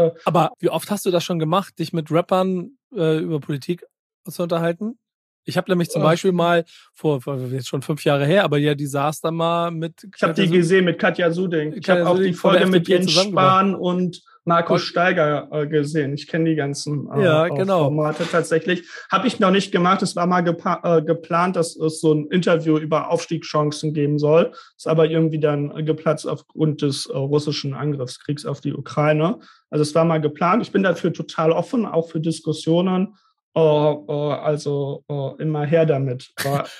[0.06, 3.86] äh, Aber wie oft hast du das schon gemacht, dich mit Rappern äh, über Politik
[4.28, 4.98] zu unterhalten?
[5.44, 6.04] Ich habe nämlich zum oh.
[6.04, 10.06] Beispiel mal vor, jetzt schon fünf Jahre her, aber ja, die saß da mal mit.
[10.14, 11.74] Ich habe die gesehen mit Katja Suding.
[11.74, 16.12] Ich habe auch die Folge mit Jens Spahn und Markus Steiger äh, gesehen.
[16.12, 17.84] Ich kenne die ganzen äh, ja, genau.
[17.84, 18.86] Formate tatsächlich.
[19.10, 20.02] Habe ich noch nicht gemacht.
[20.02, 24.52] Es war mal äh, geplant, dass es so ein Interview über Aufstiegschancen geben soll.
[24.76, 29.38] Ist aber irgendwie dann geplatzt aufgrund des äh, russischen Angriffskriegs auf die Ukraine.
[29.70, 30.62] Also es war mal geplant.
[30.62, 33.16] Ich bin dafür total offen, auch für Diskussionen.
[33.54, 36.32] Oh, oh, also oh, immer her damit.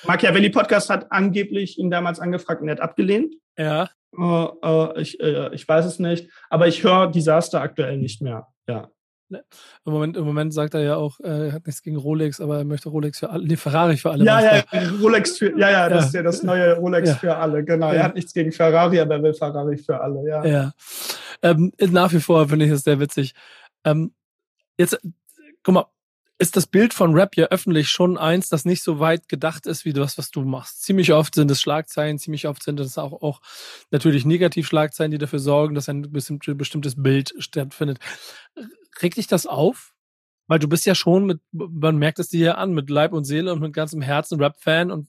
[0.05, 3.35] Machiavelli Podcast hat angeblich ihn damals angefragt und er hat abgelehnt.
[3.57, 3.89] Ja.
[4.17, 8.49] Uh, uh, ich, uh, ich weiß es nicht, aber ich höre Desaster aktuell nicht mehr.
[8.69, 8.91] Ja.
[9.29, 9.43] Ne,
[9.85, 12.65] Im Moment, Im Moment sagt er ja auch, er hat nichts gegen Rolex, aber er
[12.65, 14.25] möchte Rolex für alle, nee, Ferrari für alle.
[14.25, 14.63] Ja, ja,
[15.01, 16.07] Rolex für, ja, ja, das ja.
[16.07, 17.15] ist ja das neue Rolex ja.
[17.15, 17.89] für alle, genau.
[17.89, 17.95] Ja.
[17.95, 20.45] Er hat nichts gegen Ferrari, aber er will Ferrari für alle, ja.
[20.45, 20.73] Ja.
[21.43, 23.35] Ähm, nach wie vor finde ich es sehr witzig.
[23.85, 24.13] Ähm,
[24.77, 24.99] jetzt,
[25.63, 25.87] guck mal,
[26.39, 29.85] ist das Bild von Rap ja öffentlich schon eins, das nicht so weit gedacht ist
[29.85, 30.83] wie das, was du machst.
[30.83, 33.41] Ziemlich oft sind es Schlagzeilen, ziemlich oft sind es auch, auch
[33.91, 37.99] natürlich Negativschlagzeilen, die dafür sorgen, dass ein bestimmtes Bild stattfindet.
[39.01, 39.93] Regt dich das auf?
[40.47, 43.25] Weil du bist ja schon mit, man merkt es dir ja an, mit Leib und
[43.25, 45.09] Seele und mit ganzem Herzen Rap-Fan und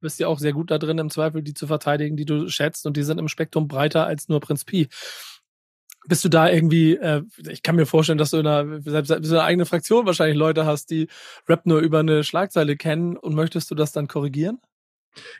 [0.00, 2.86] bist ja auch sehr gut da drin, im Zweifel die zu verteidigen, die du schätzt
[2.86, 4.88] und die sind im Spektrum breiter als nur Prinz Pi
[6.06, 9.24] bist du da irgendwie, äh, ich kann mir vorstellen, dass du in einer, selbst in
[9.24, 11.08] einer eigenen Fraktion wahrscheinlich Leute hast, die
[11.48, 14.58] Rap nur über eine Schlagzeile kennen und möchtest du das dann korrigieren?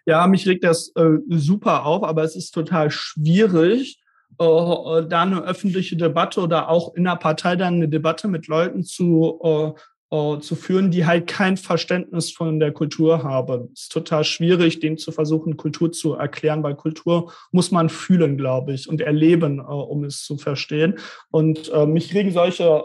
[0.06, 4.00] Ja, mich regt das äh, super auf, aber es ist total schwierig,
[4.40, 8.46] äh, äh da eine öffentliche Debatte oder auch in der Partei dann eine Debatte mit
[8.46, 13.70] Leuten zu äh, äh, zu führen, die halt kein Verständnis von der Kultur haben.
[13.72, 18.36] Es ist total schwierig, denen zu versuchen, Kultur zu erklären, weil Kultur muss man fühlen,
[18.36, 20.98] glaube ich, und erleben, äh, um es zu verstehen.
[21.30, 22.84] Und äh, mich regen solche,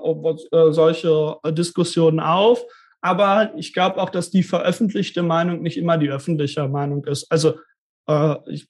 [0.51, 2.63] äh, solche Diskussionen auf.
[3.01, 7.31] Aber ich glaube auch, dass die veröffentlichte Meinung nicht immer die öffentliche Meinung ist.
[7.31, 7.59] Also
[8.07, 8.67] äh, ich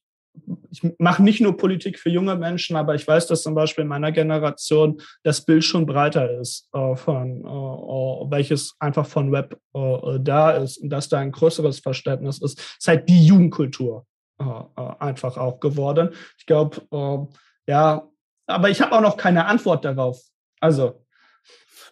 [0.72, 3.88] ich mache nicht nur Politik für junge Menschen, aber ich weiß, dass zum Beispiel in
[3.88, 9.60] meiner Generation das Bild schon breiter ist, äh, von, äh, äh welches einfach von Web
[9.74, 12.60] äh, da ist und dass da ein größeres Verständnis ist.
[12.60, 14.06] Es ist halt die Jugendkultur
[14.40, 16.10] äh, äh, einfach auch geworden.
[16.38, 17.28] Ich glaube,
[17.68, 18.08] ja,
[18.48, 20.22] aber ich habe auch noch keine Antwort darauf.
[20.60, 21.06] Also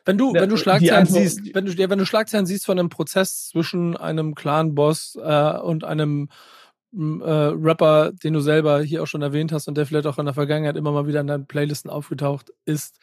[0.05, 2.89] wenn du, wenn du Schlagzeilen siehst, wenn du, ja, wenn du Schlagzeilen siehst von einem
[2.89, 6.29] Prozess zwischen einem Clan-Boss äh, und einem
[6.93, 10.25] äh, Rapper, den du selber hier auch schon erwähnt hast und der vielleicht auch in
[10.25, 12.97] der Vergangenheit immer mal wieder in deinen Playlisten aufgetaucht ist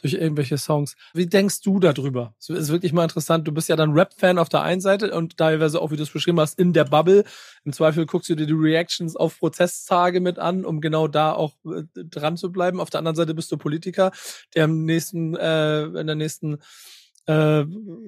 [0.00, 0.96] durch irgendwelche Songs.
[1.12, 2.34] Wie denkst du darüber?
[2.38, 3.46] Das ist wirklich mal interessant.
[3.46, 6.10] Du bist ja dann Rap-Fan auf der einen Seite und teilweise auch, wie du es
[6.10, 7.24] beschrieben hast, in der Bubble.
[7.64, 11.54] Im Zweifel guckst du dir die Reactions auf Prozesstage mit an, um genau da auch
[11.66, 12.80] äh, dran zu bleiben.
[12.80, 14.12] Auf der anderen Seite bist du Politiker,
[14.54, 16.58] der im nächsten, äh, in der nächsten
[17.26, 17.64] äh,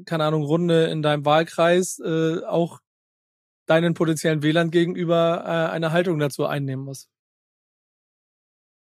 [0.06, 2.80] keine Ahnung, Runde in deinem Wahlkreis äh, auch
[3.68, 7.08] deinen potenziellen Wählern gegenüber äh, eine Haltung dazu einnehmen muss.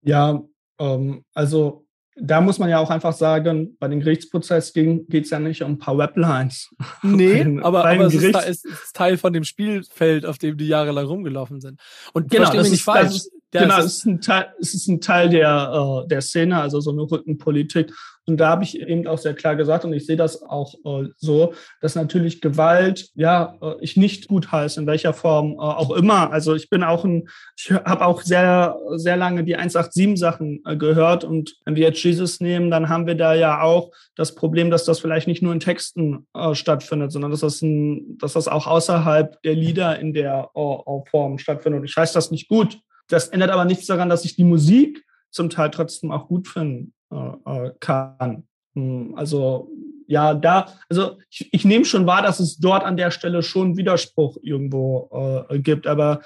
[0.03, 0.41] Ja,
[0.79, 5.39] ähm, also da muss man ja auch einfach sagen, bei dem Gerichtsprozess geht es ja
[5.39, 6.73] nicht um ein paar Weblines.
[7.03, 11.05] Nee, den, aber, aber es, ist, ist, Teil von dem Spielfeld, auf dem die jahrelang
[11.05, 11.79] rumgelaufen sind.
[12.13, 13.05] Und genau, das ist, falsch.
[13.05, 16.61] Das ist, genau, es ist ein Teil, es ist ein Teil der, äh, der Szene,
[16.61, 17.93] also so eine Rückenpolitik.
[18.27, 21.09] Und da habe ich eben auch sehr klar gesagt, und ich sehe das auch äh,
[21.17, 25.91] so, dass natürlich Gewalt, ja, äh, ich nicht gut heiße, in welcher Form äh, auch
[25.91, 26.31] immer.
[26.31, 31.23] Also ich bin auch ein, ich habe auch sehr, sehr lange die 187-Sachen äh, gehört.
[31.23, 34.85] Und wenn wir jetzt Jesus nehmen, dann haben wir da ja auch das Problem, dass
[34.85, 38.67] das vielleicht nicht nur in Texten äh, stattfindet, sondern dass das, ein, dass das auch
[38.67, 41.81] außerhalb der Lieder in der äh, Form stattfindet.
[41.81, 42.79] Und ich weiß das nicht gut.
[43.11, 46.93] Das ändert aber nichts daran, dass ich die Musik zum Teil trotzdem auch gut finden
[47.11, 48.47] äh, äh, kann.
[48.73, 49.69] Hm, also
[50.07, 53.77] ja, da, also ich, ich nehme schon wahr, dass es dort an der Stelle schon
[53.77, 56.21] Widerspruch irgendwo äh, gibt, aber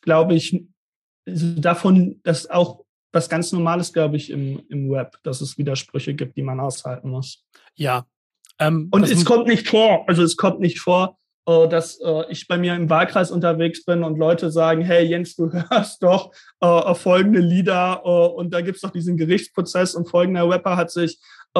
[0.00, 0.64] glaube ich,
[1.26, 6.14] also davon, dass auch was ganz Normales, glaube ich, im, im Web, dass es Widersprüche
[6.14, 7.44] gibt, die man aushalten muss.
[7.74, 8.06] Ja.
[8.58, 12.56] Ähm, Und es kommt nicht vor, also es kommt nicht vor, dass äh, ich bei
[12.56, 17.40] mir im Wahlkreis unterwegs bin und Leute sagen, hey Jens, du hörst doch äh, folgende
[17.40, 21.18] Lieder und da gibt's doch diesen Gerichtsprozess und folgender Rapper hat sich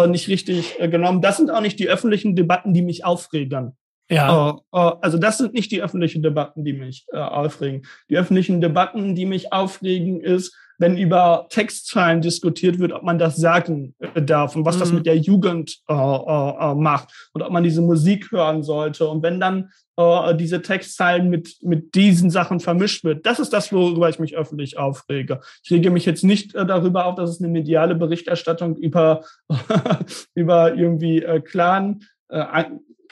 [0.08, 1.20] nicht richtig genommen.
[1.20, 3.76] Das sind auch nicht die öffentlichen Debatten, die mich aufregen.
[4.08, 4.58] Ja.
[4.70, 7.82] also das sind nicht die öffentlichen Debatten, die mich aufregen.
[8.08, 13.36] Die öffentlichen Debatten, die mich aufregen, ist, wenn über Textzeilen diskutiert wird, ob man das
[13.36, 14.80] sagen äh, darf und was mhm.
[14.80, 19.06] das mit der Jugend äh, äh, macht und ob man diese Musik hören sollte.
[19.08, 23.72] Und wenn dann äh, diese Textzeilen mit, mit diesen Sachen vermischt wird, das ist das,
[23.72, 25.40] worüber ich mich öffentlich aufrege.
[25.62, 29.24] Ich rege mich jetzt nicht äh, darüber auf, dass es eine mediale Berichterstattung über,
[30.34, 32.04] über irgendwie äh, Clan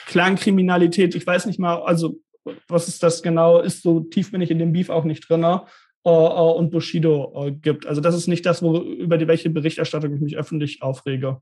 [0.07, 2.17] Clankriminalität, ich weiß nicht mal, also
[2.69, 5.45] was ist das genau ist, so tief bin ich in dem Beef auch nicht drin,
[6.03, 7.87] und Bushido uh, gibt.
[7.87, 11.41] Also das ist nicht das, wo, über die welche Berichterstattung ich mich öffentlich aufrege.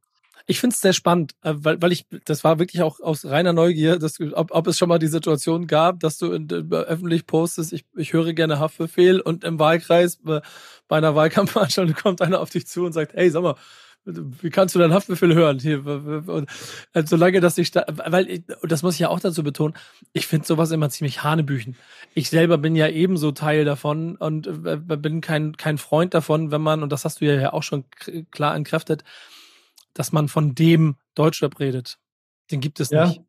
[0.51, 3.53] Ich finde es sehr spannend, äh, weil, weil ich, das war wirklich auch aus reiner
[3.53, 7.73] Neugier, dass, ob, ob es schon mal die Situation gab, dass du in, öffentlich postest,
[7.73, 10.41] ich, ich höre gerne Haftbefehl und im Wahlkreis bei,
[10.89, 13.57] einer Wahlkampfveranstaltung kommt einer auf dich zu und sagt, hey, sag mal,
[14.09, 15.59] wie kannst du deinen Haftbefehl hören?
[15.59, 16.49] Hier, und,
[16.95, 19.75] äh, solange das nicht, weil, ich, das muss ich ja auch dazu betonen,
[20.13, 21.77] ich finde sowas immer ziemlich Hanebüchen.
[22.15, 26.63] Ich selber bin ja ebenso Teil davon und äh, bin kein, kein Freund davon, wenn
[26.63, 27.85] man, und das hast du ja auch schon
[28.31, 29.05] klar entkräftet,
[29.95, 31.99] dass man von dem Deutschrap redet.
[32.51, 33.07] Den gibt es ja.
[33.07, 33.23] nicht.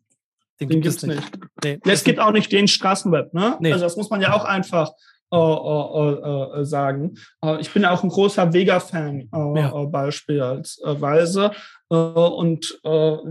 [0.60, 1.22] Den, den gibt es nicht.
[1.64, 1.86] nicht.
[1.86, 3.58] Nee, es gibt auch nicht den Straßenrap, ne?
[3.60, 3.72] Nee.
[3.72, 4.92] Also das muss man ja auch einfach
[5.32, 7.14] äh, äh, äh, sagen.
[7.46, 9.84] Äh, ich bin auch ein großer Vega-Fan äh, ja.
[9.84, 11.52] Äh, beispielsweise
[11.92, 12.80] und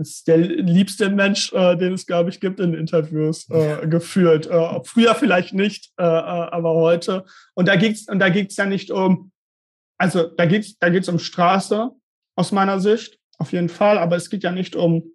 [0.00, 3.46] ist der liebste Mensch, den es, glaube ich, gibt in Interviews
[3.88, 4.46] gefühlt.
[4.82, 7.24] früher vielleicht nicht, aber heute.
[7.54, 9.30] Und da geht's und da geht's ja nicht um,
[9.96, 11.90] also da geht's da geht's um Straße
[12.34, 13.96] aus meiner Sicht auf jeden Fall.
[13.96, 15.12] Aber es geht ja nicht um,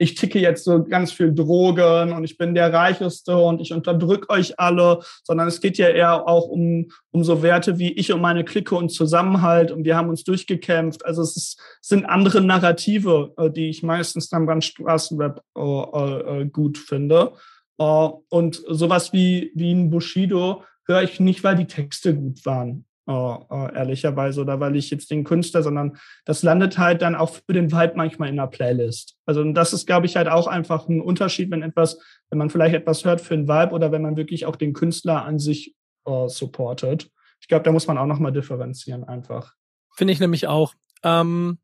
[0.00, 4.32] ich ticke jetzt so ganz viel Drogen und ich bin der Reicheste und ich unterdrück
[4.32, 8.22] euch alle, sondern es geht ja eher auch um, um so Werte wie ich und
[8.22, 11.04] meine Clique und Zusammenhalt und wir haben uns durchgekämpft.
[11.04, 15.60] Also es, ist, es sind andere Narrative, äh, die ich meistens dann beim Straßenrap äh,
[15.60, 17.32] äh, gut finde.
[17.76, 22.86] Äh, und sowas wie, wie ein Bushido höre ich nicht, weil die Texte gut waren
[23.06, 27.52] äh, ehrlicherweise, oder weil ich jetzt den Künstler, sondern das landet halt dann auch für
[27.52, 29.16] den Vibe manchmal in der Playlist.
[29.26, 31.98] Also das ist, glaube ich, halt auch einfach ein Unterschied, wenn etwas,
[32.30, 35.24] wenn man vielleicht etwas hört für den Vibe oder wenn man wirklich auch den Künstler
[35.24, 35.74] an sich
[36.06, 37.10] äh, supportet.
[37.40, 39.54] Ich glaube, da muss man auch nochmal differenzieren einfach.
[39.94, 40.74] Finde ich nämlich auch.
[41.02, 41.58] Ähm,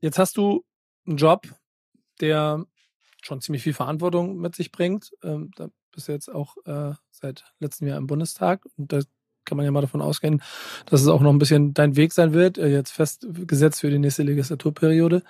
[0.00, 0.64] jetzt hast du
[1.06, 1.46] einen Job,
[2.20, 2.64] der
[3.22, 5.12] schon ziemlich viel Verantwortung mit sich bringt.
[5.22, 9.00] Ähm, da bist du jetzt auch äh, seit letztem Jahr im Bundestag und da
[9.44, 10.42] kann man ja mal davon ausgehen,
[10.86, 13.98] dass es auch noch ein bisschen dein Weg sein wird, äh, jetzt festgesetzt für die
[13.98, 15.22] nächste Legislaturperiode.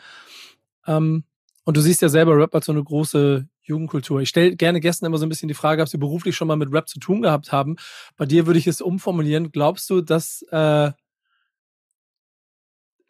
[0.87, 1.25] Ähm,
[1.65, 4.21] und du siehst ja selber Rap als so eine große Jugendkultur.
[4.21, 6.57] Ich stelle gerne Gästen immer so ein bisschen die Frage, ob sie beruflich schon mal
[6.57, 7.77] mit Rap zu tun gehabt haben.
[8.17, 9.53] Bei dir würde ich es umformulieren.
[9.53, 10.91] Glaubst du, dass äh,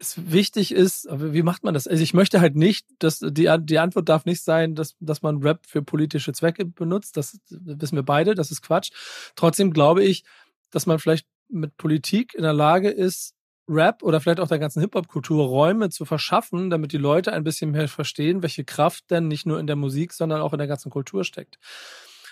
[0.03, 1.87] es wichtig ist, wie macht man das?
[1.87, 5.43] Also ich möchte halt nicht, dass die, die Antwort darf nicht sein, dass, dass man
[5.43, 7.17] Rap für politische Zwecke benutzt.
[7.17, 8.91] Das wissen wir beide, das ist Quatsch.
[9.37, 10.25] Trotzdem glaube ich,
[10.73, 13.35] dass man vielleicht mit Politik in der Lage ist,
[13.69, 17.71] Rap oder vielleicht auch der ganzen Hip-Hop-Kultur Räume zu verschaffen, damit die Leute ein bisschen
[17.71, 20.91] mehr verstehen, welche Kraft denn nicht nur in der Musik, sondern auch in der ganzen
[20.91, 21.59] Kultur steckt.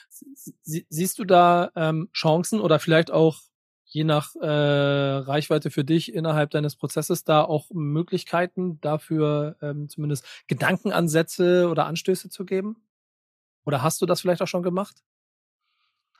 [0.08, 3.40] Sie, siehst du da ähm, Chancen oder vielleicht auch
[3.84, 10.24] je nach äh, Reichweite für dich innerhalb deines Prozesses da auch Möglichkeiten dafür ähm, zumindest
[10.46, 12.76] Gedankenansätze oder Anstöße zu geben?
[13.64, 15.02] Oder hast du das vielleicht auch schon gemacht?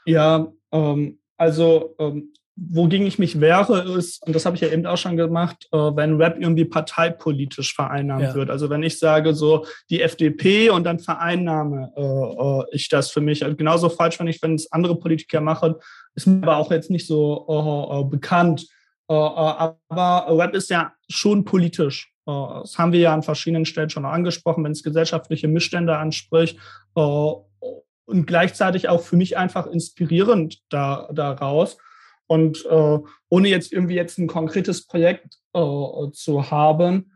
[0.04, 4.84] Ja, ähm, also ähm, wogegen ich mich wehre, ist, und das habe ich ja eben
[4.84, 8.34] auch schon gemacht, äh, wenn Rap irgendwie parteipolitisch vereinnahmt ja.
[8.34, 8.50] wird.
[8.50, 13.22] Also wenn ich sage, so die FDP und dann vereinnahme äh, äh, ich das für
[13.22, 13.42] mich.
[13.42, 15.76] Also genauso falsch, wenn ich, wenn es andere Politiker machen,
[16.14, 18.66] ist mir aber auch jetzt nicht so äh, äh bekannt.
[19.08, 22.12] Äh, aber Rap ist ja schon politisch.
[22.26, 26.58] Das haben wir ja an verschiedenen Stellen schon angesprochen, wenn es gesellschaftliche Missstände anspricht
[28.10, 31.78] und gleichzeitig auch für mich einfach inspirierend da, daraus.
[32.26, 37.12] Und äh, ohne jetzt irgendwie jetzt ein konkretes Projekt äh, zu haben,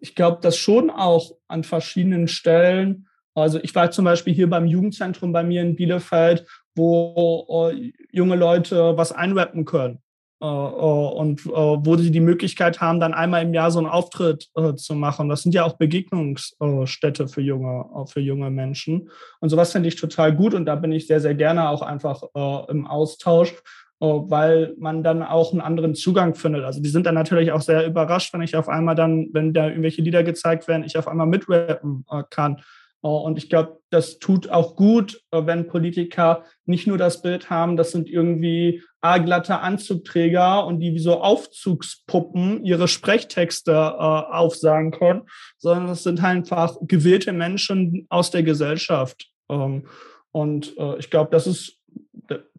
[0.00, 4.66] ich glaube, dass schon auch an verschiedenen Stellen, also ich war zum Beispiel hier beim
[4.66, 10.02] Jugendzentrum bei mir in Bielefeld, wo äh, junge Leute was einrappen können.
[10.40, 13.88] Äh, äh, und äh, wo sie die Möglichkeit haben, dann einmal im Jahr so einen
[13.88, 15.28] Auftritt zu machen.
[15.28, 19.10] Das sind ja auch Begegnungsstätte für junge, für junge Menschen.
[19.40, 22.22] Und sowas finde ich total gut und da bin ich sehr, sehr gerne auch einfach
[22.68, 23.54] im Austausch,
[23.98, 26.64] weil man dann auch einen anderen Zugang findet.
[26.64, 29.68] Also die sind dann natürlich auch sehr überrascht, wenn ich auf einmal dann, wenn da
[29.68, 32.62] irgendwelche Lieder gezeigt werden, ich auf einmal mitrappen kann.
[33.00, 37.76] Und ich glaube, das tut auch gut, äh, wenn Politiker nicht nur das Bild haben,
[37.76, 45.22] das sind irgendwie glatte Anzugträger und die wie so Aufzugspuppen ihre Sprechtexte äh, aufsagen können,
[45.56, 49.30] sondern das sind halt einfach gewählte Menschen aus der Gesellschaft.
[49.48, 49.86] Ähm,
[50.32, 51.77] und äh, ich glaube, das ist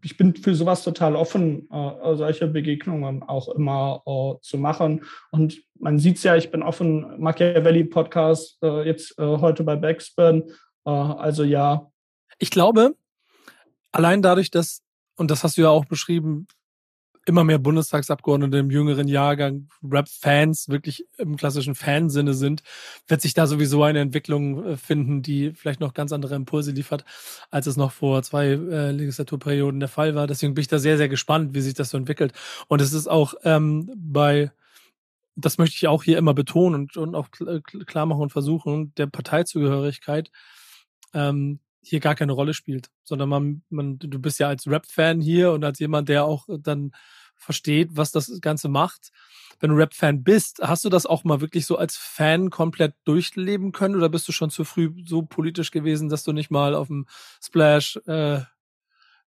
[0.02, 5.04] ich bin für sowas total offen, äh, solche Begegnungen auch immer äh, zu machen.
[5.32, 10.52] Und man sieht es ja, ich bin offen, Machiavelli-Podcast, äh, jetzt äh, heute bei Backspin.
[10.86, 11.92] Äh, also ja.
[12.38, 12.96] Ich glaube,
[13.92, 14.82] allein dadurch, dass,
[15.16, 16.48] und das hast du ja auch beschrieben,
[17.30, 22.64] immer mehr Bundestagsabgeordnete im jüngeren Jahrgang Rap-Fans wirklich im klassischen Fansinne sind,
[23.08, 27.06] wird sich da sowieso eine Entwicklung äh, finden, die vielleicht noch ganz andere Impulse liefert,
[27.52, 30.28] als es noch vor zwei äh, Legislaturperioden der Fall war.
[30.28, 32.34] Deswegen bin ich da sehr, sehr gespannt, wie sich das so entwickelt.
[32.68, 34.52] Und es ist auch ähm, bei
[35.36, 37.30] das möchte ich auch hier immer betonen und, und auch
[37.86, 40.32] klar machen und versuchen, der Parteizugehörigkeit
[41.14, 45.52] ähm, hier gar keine Rolle spielt, sondern man, man, du bist ja als Rap-Fan hier
[45.52, 46.92] und als jemand, der auch dann
[47.40, 49.12] versteht, was das Ganze macht.
[49.60, 53.72] Wenn du Rap-Fan bist, hast du das auch mal wirklich so als Fan komplett durchleben
[53.72, 56.88] können oder bist du schon zu früh so politisch gewesen, dass du nicht mal auf
[56.88, 57.08] dem
[57.44, 58.42] Splash äh,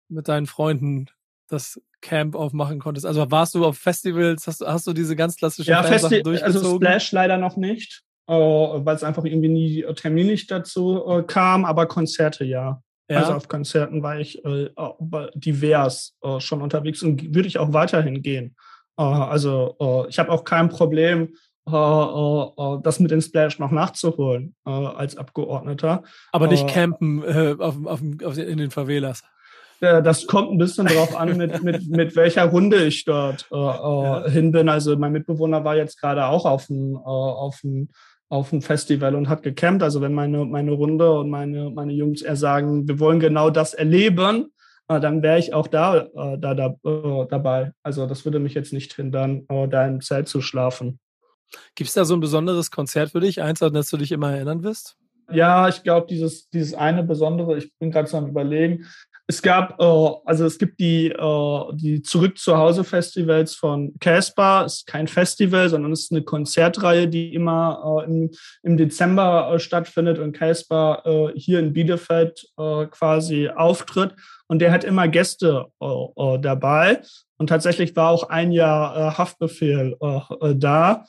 [0.08, 1.06] mit deinen Freunden
[1.48, 3.04] das Camp aufmachen konntest?
[3.04, 6.64] Also warst du auf Festivals, hast, hast du diese ganz klassischen ja, Festi durchgezogen?
[6.64, 11.64] Also Splash leider noch nicht äh, weil es einfach irgendwie nie terminlich dazu äh, kam,
[11.64, 12.82] aber Konzerte ja.
[13.08, 13.18] Ja.
[13.18, 14.70] Also auf Konzerten war ich äh,
[15.34, 18.56] divers äh, schon unterwegs und würde ich auch weiterhin gehen.
[18.98, 21.34] Äh, also äh, ich habe auch kein Problem,
[21.66, 26.02] das mit den Splash noch nachzuholen als Abgeordneter.
[26.30, 27.24] Aber nicht campen
[27.58, 29.22] auf, auf, auf, in den Favelas
[29.80, 34.28] das kommt ein bisschen drauf an, mit, mit, mit welcher Runde ich dort äh, ja.
[34.28, 34.68] hin bin.
[34.68, 37.88] Also mein Mitbewohner war jetzt gerade auch auf dem, äh, auf dem
[38.34, 39.82] auf ein Festival und hat gecampt.
[39.82, 43.74] Also wenn meine, meine Runde und meine, meine Jungs eher sagen, wir wollen genau das
[43.74, 44.52] erleben,
[44.88, 47.72] äh, dann wäre ich auch da, äh, da, da äh, dabei.
[47.84, 50.98] Also das würde mich jetzt nicht hindern, äh, da im Zelt zu schlafen.
[51.76, 54.32] Gibt es da so ein besonderes Konzert für dich, eins, an das du dich immer
[54.32, 54.96] erinnern wirst?
[55.30, 58.84] Ja, ich glaube, dieses, dieses eine Besondere, ich bin gerade so am Überlegen,
[59.26, 64.64] es gab, äh, also es gibt die, äh, die Zurück zu Hause Festivals von Casper.
[64.66, 68.30] Ist kein Festival, sondern es ist eine Konzertreihe, die immer äh, im,
[68.62, 74.14] im Dezember äh, stattfindet und Casper äh, hier in Bielefeld äh, quasi auftritt.
[74.46, 77.00] Und der hat immer Gäste äh, äh, dabei.
[77.38, 81.06] Und tatsächlich war auch ein Jahr äh, Haftbefehl äh, da.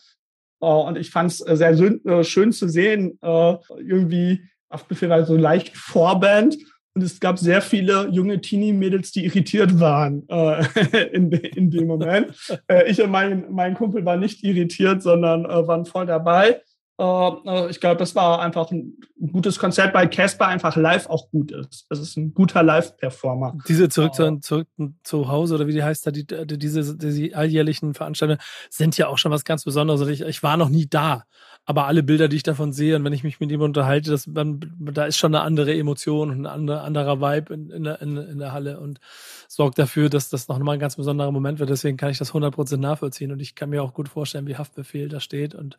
[0.59, 6.55] Und ich fand es sehr schön zu sehen, äh, irgendwie Haftbefehl war so leicht Vorband
[6.95, 11.87] und es gab sehr viele junge Teenie-Mädels, die irritiert waren äh, in, de, in dem
[11.87, 12.33] Moment.
[12.67, 16.61] äh, ich und mein, mein Kumpel waren nicht irritiert, sondern äh, waren voll dabei.
[16.97, 18.97] Äh, äh, ich glaube, das war einfach ein
[19.33, 21.85] gutes Konzert, weil Casper einfach live auch gut ist.
[21.89, 23.57] Es ist ein guter Live-Performer.
[23.67, 24.67] Diese zurück, zu, zurück
[25.03, 28.39] zu Hause oder wie die heißt da, die, die, diese die alljährlichen Veranstaltungen
[28.69, 30.07] sind ja auch schon was ganz Besonderes.
[30.07, 31.25] Ich, ich war noch nie da,
[31.65, 34.29] aber alle Bilder, die ich davon sehe und wenn ich mich mit ihm unterhalte, das,
[34.29, 38.17] da ist schon eine andere Emotion und ein andere, anderer Vibe in, in, der, in,
[38.17, 38.99] in der Halle und
[39.47, 41.71] sorgt dafür, dass das noch mal ein ganz besonderer Moment wird.
[41.71, 45.09] Deswegen kann ich das 100% nachvollziehen und ich kann mir auch gut vorstellen, wie Haftbefehl
[45.09, 45.77] da steht und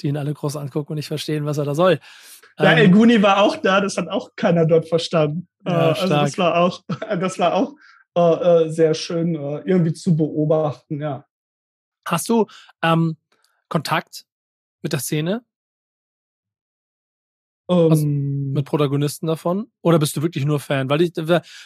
[0.00, 2.00] die ihn alle groß angucken und nicht verstehen, was er da soll.
[2.58, 5.46] Ja, ähm, El Guni war auch da, das hat auch keiner dort verstanden.
[5.66, 6.82] Ja, äh, also das war auch,
[7.20, 7.74] das war auch
[8.16, 8.20] äh,
[8.64, 11.26] äh, sehr schön äh, irgendwie zu beobachten, ja.
[12.06, 12.46] Hast du
[12.82, 13.18] ähm,
[13.68, 14.24] Kontakt
[14.82, 15.44] mit der Szene?
[17.70, 18.52] Um, also ähm.
[18.52, 19.70] mit Protagonisten davon?
[19.82, 20.88] Oder bist du wirklich nur Fan?
[20.88, 21.12] Weil ich,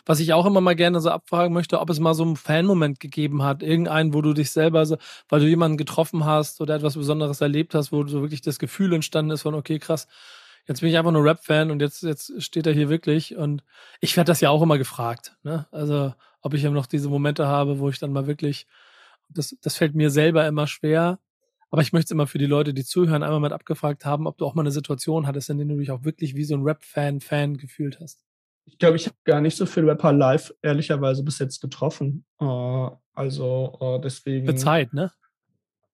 [0.04, 2.98] was ich auch immer mal gerne so abfragen möchte, ob es mal so einen Fan-Moment
[2.98, 4.96] gegeben hat, irgendeinen, wo du dich selber so,
[5.28, 8.92] weil du jemanden getroffen hast oder etwas Besonderes erlebt hast, wo so wirklich das Gefühl
[8.94, 10.08] entstanden ist von, okay, krass,
[10.66, 13.36] jetzt bin ich einfach nur Rap-Fan und jetzt, jetzt steht er hier wirklich.
[13.36, 13.62] Und
[14.00, 15.66] ich werde das ja auch immer gefragt, ne?
[15.70, 18.66] Also, ob ich eben noch diese Momente habe, wo ich dann mal wirklich,
[19.28, 21.20] das, das fällt mir selber immer schwer,
[21.72, 24.36] aber ich möchte es immer für die Leute, die zuhören, einmal mal abgefragt haben, ob
[24.36, 26.62] du auch mal eine Situation hattest, in der du dich auch wirklich wie so ein
[26.62, 28.22] Rap-Fan, Fan gefühlt hast.
[28.66, 32.26] Ich glaube, ich habe gar nicht so viel Rapper live, ehrlicherweise, bis jetzt getroffen.
[32.38, 34.54] Uh, also uh, deswegen.
[34.58, 35.12] Zeit, ne?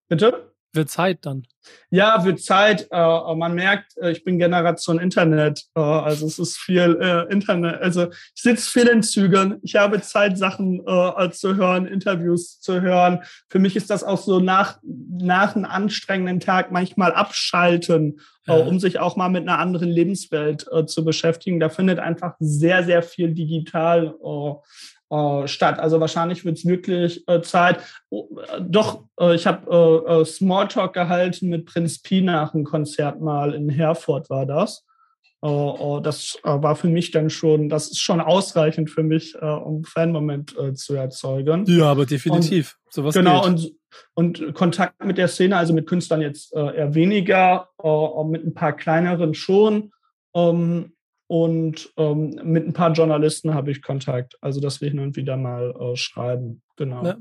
[0.09, 0.47] Bitte?
[0.75, 1.47] Wird Zeit dann.
[1.91, 2.89] Ja, wird Zeit.
[2.91, 5.64] Äh, man merkt, äh, ich bin Generation Internet.
[5.75, 7.81] Äh, also es ist viel äh, Internet.
[7.81, 9.59] Also ich sitze viel in Zügen.
[9.62, 13.23] Ich habe Zeit, Sachen äh, zu hören, Interviews zu hören.
[13.49, 18.66] Für mich ist das auch so nach, nach einem anstrengenden Tag manchmal abschalten, äh, ja.
[18.66, 21.61] um sich auch mal mit einer anderen Lebenswelt zu beschäftigen.
[21.61, 24.14] Da findet einfach sehr, sehr viel digital
[25.11, 25.78] äh, statt.
[25.78, 27.80] Also wahrscheinlich wird es wirklich äh, Zeit.
[28.11, 33.20] Oh, äh, doch, äh, ich habe äh, Smalltalk gehalten mit Prinz Pi nach einem Konzert
[33.20, 34.84] mal in Herford war das.
[35.40, 40.94] das war für mich dann schon, das ist schon ausreichend für mich, um Fan-Moment zu
[40.94, 41.64] erzeugen.
[41.68, 42.76] Ja, aber definitiv.
[42.84, 43.72] Und, Sowas genau, und,
[44.14, 47.68] und Kontakt mit der Szene, also mit Künstlern jetzt eher weniger,
[48.26, 49.92] mit ein paar kleineren schon.
[50.34, 50.92] Ähm,
[51.29, 55.37] und ähm, mit ein paar Journalisten habe ich Kontakt, also dass wir hin und wieder
[55.37, 56.62] mal äh, schreiben.
[56.76, 57.05] Genau.
[57.05, 57.16] Ja,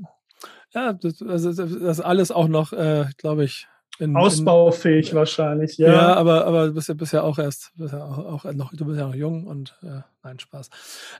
[0.74, 5.92] ja das, also das alles auch noch, äh, glaube ich, in, Ausbaufähig in, wahrscheinlich, ja.
[5.92, 8.72] Ja, aber, aber du bist ja, bist ja auch erst, bist ja auch, auch noch,
[8.72, 10.70] du bist ja noch jung und äh, nein, Spaß.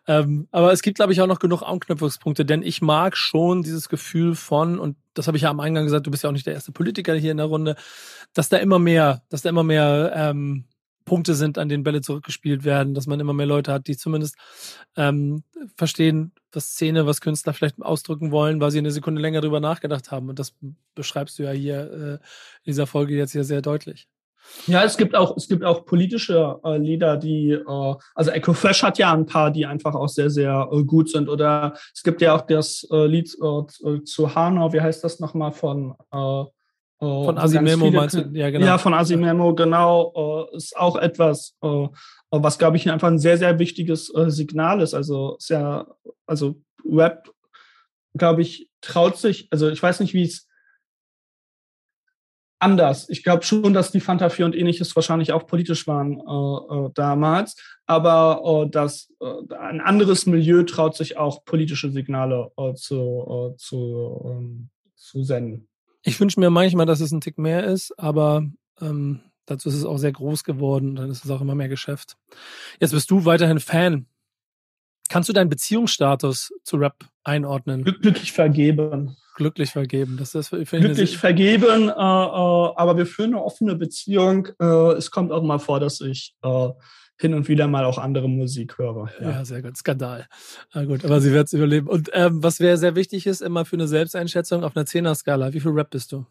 [0.06, 3.88] Ähm, aber es gibt, glaube ich, auch noch genug Anknüpfungspunkte, denn ich mag schon dieses
[3.88, 6.46] Gefühl von, und das habe ich ja am Eingang gesagt, du bist ja auch nicht
[6.46, 7.74] der erste Politiker hier in der Runde,
[8.32, 10.64] dass da immer mehr, dass da immer mehr ähm,
[11.08, 14.36] Punkte sind, an denen Bälle zurückgespielt werden, dass man immer mehr Leute hat, die zumindest
[14.96, 15.42] ähm,
[15.76, 20.10] verstehen, was Szene, was Künstler vielleicht ausdrücken wollen, weil sie eine Sekunde länger drüber nachgedacht
[20.10, 20.28] haben.
[20.28, 20.54] Und das
[20.94, 22.20] beschreibst du ja hier äh, in
[22.66, 24.08] dieser Folge jetzt hier sehr deutlich.
[24.66, 28.82] Ja, es gibt auch, es gibt auch politische äh, Lieder, die, äh, also Echo Fresh
[28.82, 31.28] hat ja ein paar, die einfach auch sehr, sehr äh, gut sind.
[31.28, 35.52] Oder es gibt ja auch das äh, Lied äh, zu Hanau, wie heißt das nochmal
[35.52, 36.44] von äh,
[37.00, 38.28] Oh, von Asimemo meinst du?
[38.32, 38.66] Ja, genau.
[38.66, 40.48] Ja, von Asimemo, genau.
[40.52, 41.88] Äh, ist auch etwas, äh,
[42.30, 44.94] was, glaube ich, einfach ein sehr, sehr wichtiges Signal ist.
[44.94, 45.86] Also, ist ja,
[46.26, 47.30] also Web,
[48.16, 50.48] glaube ich, traut sich, also ich weiß nicht, wie es
[52.58, 53.08] anders.
[53.08, 56.90] Ich glaube schon, dass die Fanta 4 und ähnliches wahrscheinlich auch politisch waren äh, äh,
[56.94, 64.22] damals, aber äh, dass äh, ein anderes Milieu traut sich auch politische Signale zu, zu,
[64.24, 65.67] ähm, zu senden.
[66.02, 68.44] Ich wünsche mir manchmal, dass es ein Tick mehr ist, aber
[68.80, 70.96] ähm, dazu ist es auch sehr groß geworden.
[70.96, 72.16] Dann ist es auch immer mehr Geschäft.
[72.80, 74.06] Jetzt bist du weiterhin Fan.
[75.08, 77.82] Kannst du deinen Beziehungsstatus zu Rap einordnen?
[77.82, 79.16] Glücklich vergeben.
[79.36, 80.16] Glücklich vergeben.
[80.18, 84.48] Das ist glücklich vergeben, äh, äh, aber wir führen eine offene Beziehung.
[84.60, 86.68] Äh, es kommt auch mal vor, dass ich äh,
[87.20, 89.10] hin und wieder mal auch andere Musik höre.
[89.20, 89.76] Ja, ja sehr gut.
[89.76, 90.26] Skandal.
[90.72, 91.88] Na gut, aber sie wird es überleben.
[91.88, 95.52] Und ähm, was wäre sehr wichtig ist, immer für eine Selbsteinschätzung auf einer Zehner-Skala.
[95.52, 96.26] Wie viel Rap bist du?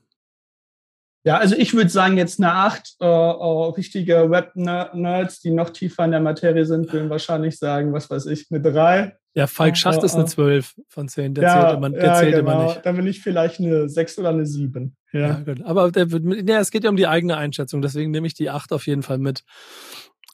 [1.24, 2.96] Ja, also ich würde sagen, jetzt eine Acht.
[3.02, 8.10] Äh, äh, richtige Rap-Nerds, die noch tiefer in der Materie sind, würden wahrscheinlich sagen, was
[8.10, 9.18] weiß ich, eine drei.
[9.34, 11.34] Ja, Falk Schacht äh, ist eine äh, zwölf von zehn.
[11.34, 12.52] Der ja, zählt, immer, der ja, zählt genau.
[12.52, 12.86] immer nicht.
[12.86, 14.96] Dann bin ich vielleicht eine sechs oder eine sieben.
[15.12, 15.62] Ja, ja gut.
[15.64, 18.72] Aber der, ja, es geht ja um die eigene Einschätzung, deswegen nehme ich die acht
[18.72, 19.44] auf jeden Fall mit.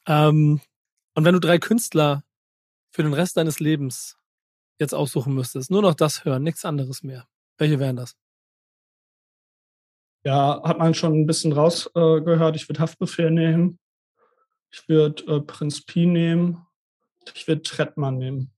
[0.07, 0.61] Ähm,
[1.15, 2.23] und wenn du drei Künstler
[2.91, 4.17] für den Rest deines Lebens
[4.79, 7.27] jetzt aussuchen müsstest, nur noch das hören, nichts anderes mehr,
[7.57, 8.15] welche wären das?
[10.25, 12.55] Ja, hat man schon ein bisschen rausgehört.
[12.55, 13.79] Äh, ich würde Haftbefehl nehmen.
[14.71, 16.65] Ich würde äh, Prinz Pi nehmen.
[17.35, 18.51] Ich würde Trettmann nehmen.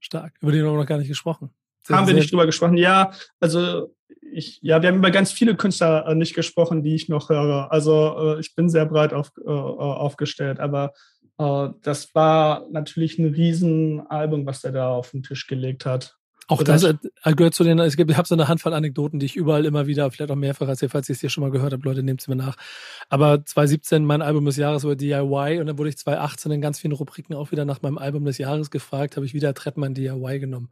[0.00, 0.36] Stark.
[0.40, 1.54] Über den haben wir noch gar nicht gesprochen.
[1.82, 2.76] Sehr, haben wir nicht drüber gesprochen?
[2.76, 3.94] Ja, also
[4.32, 7.70] ich, ja, wir haben über ganz viele Künstler äh, nicht gesprochen, die ich noch höre.
[7.70, 10.92] Also äh, ich bin sehr breit auf, äh, aufgestellt, aber
[11.82, 16.14] das war natürlich ein Riesenalbum, was der da auf den Tisch gelegt hat.
[16.48, 16.94] Auch das äh,
[17.34, 19.86] gehört zu den, es gibt, ich habe so eine Handvoll Anekdoten, die ich überall immer
[19.86, 22.20] wieder, vielleicht auch mehrfach erzähle, falls ihr es hier schon mal gehört habt, Leute, nehmt
[22.20, 22.56] es mir nach.
[23.08, 26.80] Aber 2017, mein Album des Jahres über DIY und dann wurde ich 2018 in ganz
[26.80, 30.40] vielen Rubriken auch wieder nach meinem Album des Jahres gefragt, habe ich wieder Trettmann DIY
[30.40, 30.68] genommen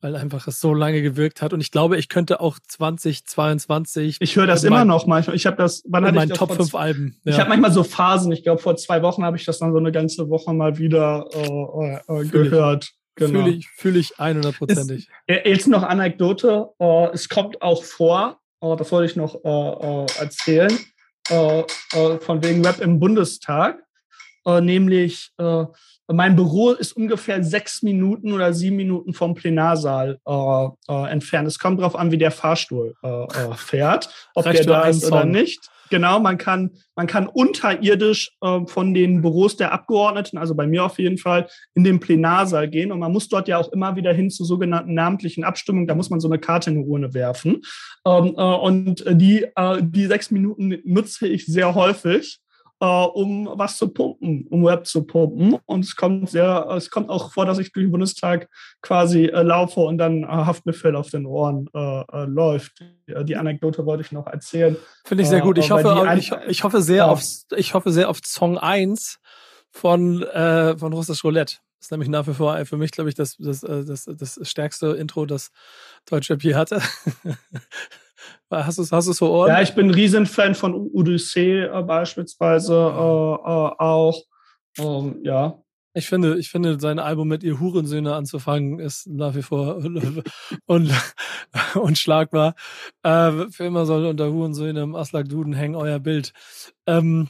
[0.00, 1.52] weil einfach es so lange gewirkt hat.
[1.52, 4.18] Und ich glaube, ich könnte auch 2022.
[4.20, 5.36] Ich höre das immer mein, noch manchmal.
[5.36, 7.18] Ich habe das, wann hatte ich das Top 5 Alben.
[7.24, 7.32] Ja.
[7.32, 8.30] Ich habe manchmal so Phasen.
[8.32, 11.28] Ich glaube, vor zwei Wochen habe ich das dann so eine ganze Woche mal wieder
[11.32, 12.92] äh, äh, gehört.
[13.14, 13.44] Genau.
[13.44, 15.08] Fühle ich, fühl ich 100%ig.
[15.26, 16.68] Jetzt noch Anekdote.
[16.78, 19.42] Uh, es kommt auch vor, uh, das wollte ich noch
[20.20, 20.70] erzählen,
[21.26, 23.82] von wegen Rap im Bundestag,
[24.46, 25.32] nämlich
[26.08, 31.48] mein Büro ist ungefähr sechs Minuten oder sieben Minuten vom Plenarsaal äh, äh, entfernt.
[31.48, 35.24] Es kommt darauf an, wie der Fahrstuhl äh, äh fährt, ob der da ist oder
[35.24, 35.70] nicht.
[35.88, 40.84] Genau, man kann, man kann unterirdisch äh, von den Büros der Abgeordneten, also bei mir
[40.84, 42.90] auf jeden Fall, in den Plenarsaal gehen.
[42.90, 45.86] Und man muss dort ja auch immer wieder hin zu sogenannten namentlichen Abstimmungen.
[45.86, 47.62] Da muss man so eine Karte in die Urne werfen.
[48.04, 52.45] Ähm, äh, und die, äh, die sechs Minuten nutze ich sehr häufig äh,
[52.84, 55.58] um was zu pumpen, um Web zu pumpen.
[55.64, 58.48] Und es kommt sehr, es kommt auch vor, dass ich durch den Bundestag
[58.82, 62.84] quasi äh, laufe und dann äh, Haftbefehl auf den Ohren äh, äh, läuft.
[63.08, 64.76] Die Anekdote wollte ich noch erzählen.
[65.04, 65.58] Finde ich sehr gut.
[65.58, 67.06] Ich äh, hoffe, ich, ich, hoffe sehr ja.
[67.06, 67.22] auf,
[67.56, 69.18] ich hoffe sehr auf Song 1
[69.70, 71.56] von, äh, von Russisch Roulette.
[71.78, 74.88] Das ist nämlich nach wie vor für mich, glaube ich, das, das, das, das stärkste
[74.88, 75.50] Intro, das
[76.06, 76.80] Deutschrap je hatte.
[78.50, 79.48] Hast du es hast vor Ohren?
[79.48, 84.22] Ja, ich bin ein Riesenfan von Odyssee äh, beispielsweise äh, äh, auch.
[84.78, 85.62] Ähm, ja.
[85.94, 89.82] Ich finde, ich finde, sein Album mit ihr Hurensöhne anzufangen ist nach wie vor
[90.66, 90.92] un
[91.74, 92.54] unschlagbar.
[93.02, 96.32] Äh, für immer soll unter Hurensöhne im Aslak Duden hängen euer Bild.
[96.86, 97.28] Ähm,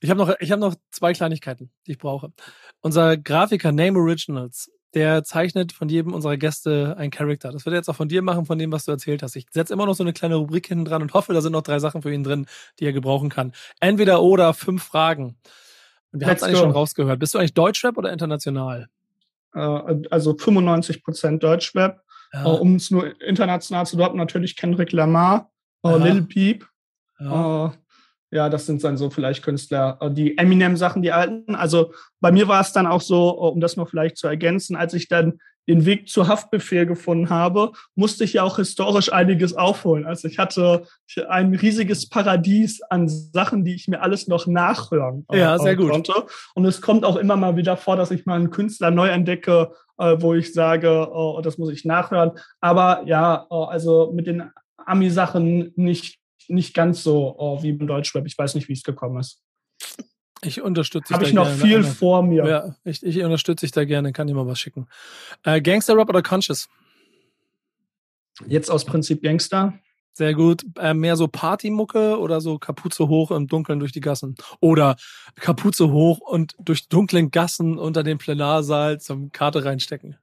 [0.00, 2.32] ich habe noch, ich habe noch zwei Kleinigkeiten, die ich brauche.
[2.80, 7.50] Unser Grafiker Name Originals der zeichnet von jedem unserer Gäste ein Charakter.
[7.50, 9.36] Das wird er jetzt auch von dir machen, von dem, was du erzählt hast.
[9.36, 11.62] Ich setze immer noch so eine kleine Rubrik hinten dran und hoffe, da sind noch
[11.62, 12.46] drei Sachen für ihn drin,
[12.78, 13.52] die er gebrauchen kann.
[13.80, 15.36] Entweder oder fünf Fragen.
[16.12, 17.18] Und wir haben es eigentlich schon rausgehört.
[17.18, 18.88] Bist du eigentlich Deutschrap oder international?
[19.54, 19.60] Äh,
[20.10, 22.00] also 95 Prozent Deutschrap.
[22.32, 22.46] Ja.
[22.46, 25.52] Uh, um es nur international zu droppen, natürlich Kendrick Lamar,
[25.84, 26.66] uh, Lil Peep.
[27.20, 27.72] Ja.
[28.34, 31.54] Ja, das sind dann so vielleicht Künstler, äh, die Eminem-Sachen, die alten.
[31.54, 34.74] Also bei mir war es dann auch so, äh, um das noch vielleicht zu ergänzen,
[34.74, 39.56] als ich dann den Weg zu Haftbefehl gefunden habe, musste ich ja auch historisch einiges
[39.56, 40.04] aufholen.
[40.04, 40.82] Also ich hatte
[41.28, 45.90] ein riesiges Paradies an Sachen, die ich mir alles noch nachhören ja, sehr gut.
[45.90, 46.26] konnte.
[46.54, 49.70] Und es kommt auch immer mal wieder vor, dass ich mal einen Künstler neu entdecke,
[49.96, 51.08] äh, wo ich sage,
[51.42, 52.32] das muss ich nachhören.
[52.60, 56.18] Aber ja, äh, also mit den Ami-Sachen nicht,
[56.48, 58.26] nicht ganz so oh, wie im Deutschrap.
[58.26, 59.42] Ich weiß nicht, wie es gekommen ist.
[60.42, 61.62] Ich unterstütze dich Habe ich noch gerne.
[61.62, 62.46] viel vor mir.
[62.46, 64.86] Ja, ich, ich unterstütze dich da gerne, kann dir mal was schicken.
[65.42, 66.68] Äh, Gangster-Rap oder Conscious?
[68.46, 69.78] Jetzt aus Prinzip Gangster.
[70.12, 70.64] Sehr gut.
[70.78, 74.36] Äh, mehr so Partymucke oder so Kapuze hoch im Dunkeln durch die Gassen?
[74.60, 74.96] Oder
[75.36, 80.16] Kapuze hoch und durch dunklen Gassen unter dem Plenarsaal zum Karte reinstecken?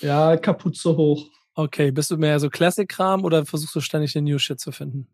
[0.00, 1.30] Ja, Kapuze hoch.
[1.54, 5.08] Okay, bist du mehr so Classic-Kram oder versuchst du ständig den New Shit zu finden?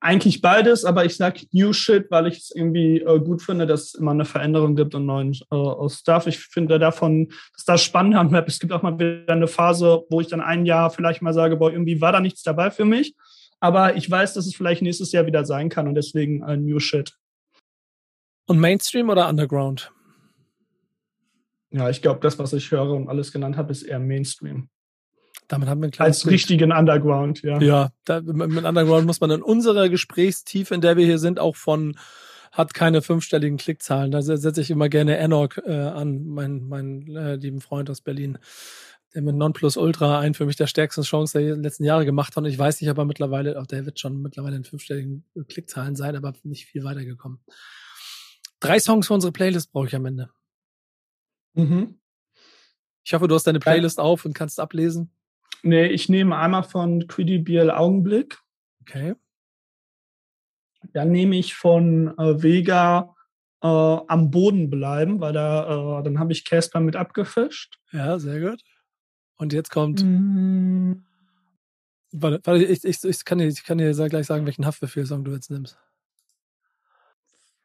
[0.00, 3.82] Eigentlich beides, aber ich sage New Shit, weil ich es irgendwie äh, gut finde, dass
[3.82, 6.26] es immer eine Veränderung gibt und neuen äh, Stuff.
[6.26, 8.46] Ich finde davon, dass das spannend am Web.
[8.48, 11.56] Es gibt auch mal wieder eine Phase, wo ich dann ein Jahr vielleicht mal sage,
[11.56, 13.14] boah, irgendwie war da nichts dabei für mich.
[13.58, 16.78] Aber ich weiß, dass es vielleicht nächstes Jahr wieder sein kann und deswegen äh, New
[16.78, 17.12] Shit.
[18.46, 19.92] Und Mainstream oder Underground?
[21.70, 24.68] Ja, ich glaube, das, was ich höre und alles genannt habe, ist eher Mainstream.
[25.50, 26.34] Damit haben wir ein kleines Als Bild.
[26.34, 27.60] richtigen Underground, ja.
[27.60, 31.56] Ja, da, mit Underground muss man in unserer Gesprächstiefe, in der wir hier sind, auch
[31.56, 31.98] von
[32.52, 34.12] hat keine fünfstelligen Klickzahlen.
[34.12, 38.38] Da setze ich immer gerne Enoch äh, an, mein, mein äh, lieben Freund aus Berlin,
[39.12, 42.44] der mit Nonplus Ultra einen für mich der stärksten Chance der letzten Jahre gemacht hat.
[42.44, 46.14] Und ich weiß nicht, aber mittlerweile, auch der wird schon mittlerweile in fünfstelligen Klickzahlen sein,
[46.14, 47.40] aber nicht viel weitergekommen.
[48.60, 50.30] Drei Songs für unsere Playlist brauche ich am Ende.
[51.54, 51.98] Mhm.
[53.02, 55.10] Ich hoffe, du hast deine Playlist auf und kannst ablesen.
[55.62, 58.38] Nee, ich nehme einmal von Credibiel Augenblick.
[58.82, 59.14] Okay.
[60.92, 63.14] Dann nehme ich von äh, Vega
[63.62, 67.78] äh, am Boden bleiben, weil da, äh, dann habe ich Casper mit abgefischt.
[67.92, 68.62] Ja, sehr gut.
[69.36, 70.02] Und jetzt kommt.
[70.02, 71.04] Mm.
[72.12, 75.32] Warte, warte ich, ich, ich, kann dir, ich kann dir gleich sagen, welchen Haftbefehl-Song du
[75.32, 75.78] jetzt nimmst.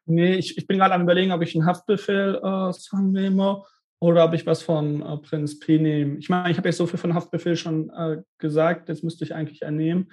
[0.05, 3.63] Nee, ich, ich bin gerade am überlegen, ob ich einen Haftbefehl-Song nehme
[3.99, 6.17] oder ob ich was von äh, Prinz P nehme.
[6.17, 9.33] Ich meine, ich habe jetzt so viel von Haftbefehl schon äh, gesagt, jetzt müsste ich
[9.33, 10.11] eigentlich ernehmen.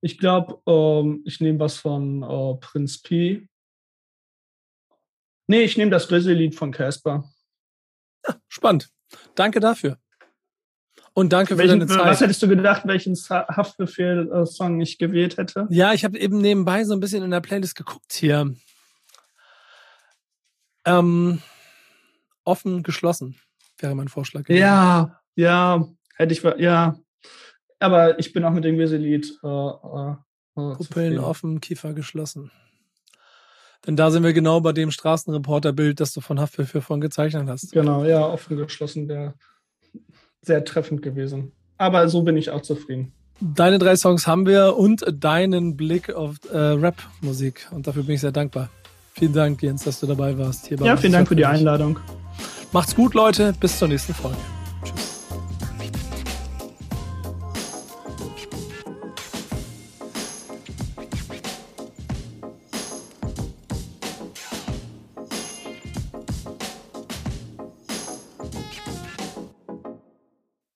[0.00, 3.48] Ich glaube, ähm, ich nehme was von äh, Prinz P.
[5.46, 7.24] Nee, ich nehme das Grizzly-Lied von Casper.
[8.26, 8.90] Ja, spannend.
[9.34, 9.98] Danke dafür.
[11.14, 12.10] Und danke welchen, für deine Zeit.
[12.10, 15.66] Was hättest du gedacht, welchen Haftbefehl-Song ich gewählt hätte?
[15.70, 18.54] Ja, ich habe eben nebenbei so ein bisschen in der Playlist geguckt hier.
[20.84, 21.40] Ähm,
[22.44, 23.36] offen, geschlossen
[23.78, 24.44] wäre mein Vorschlag.
[24.44, 24.60] Gewesen.
[24.60, 26.96] Ja, ja, hätte ich, ja.
[27.78, 29.38] Aber ich bin auch mit dem Grizzly-Lied.
[29.42, 30.12] Äh, äh,
[30.56, 32.50] äh Pupillen offen, Kiefer geschlossen.
[33.86, 37.72] Denn da sind wir genau bei dem Straßenreporter-Bild, das du von Haftbefehl vorhin gezeichnet hast.
[37.72, 39.34] Genau, ja, offen geschlossen, der
[40.40, 41.52] sehr treffend gewesen.
[41.78, 43.12] Aber so bin ich auch zufrieden.
[43.40, 47.68] Deine drei Songs haben wir und deinen Blick auf äh, Rap-Musik.
[47.72, 48.70] Und dafür bin ich sehr dankbar.
[49.14, 50.66] Vielen Dank, Jens, dass du dabei warst.
[50.66, 51.98] Hier ja, vielen Dank für die Einladung.
[52.72, 53.52] Macht's gut, Leute.
[53.60, 54.38] Bis zur nächsten Folge.
[54.82, 55.12] Tschüss.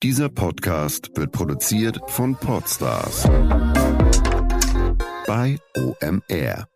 [0.03, 3.25] Dieser Podcast wird produziert von Podstars
[5.27, 6.69] bei OMR.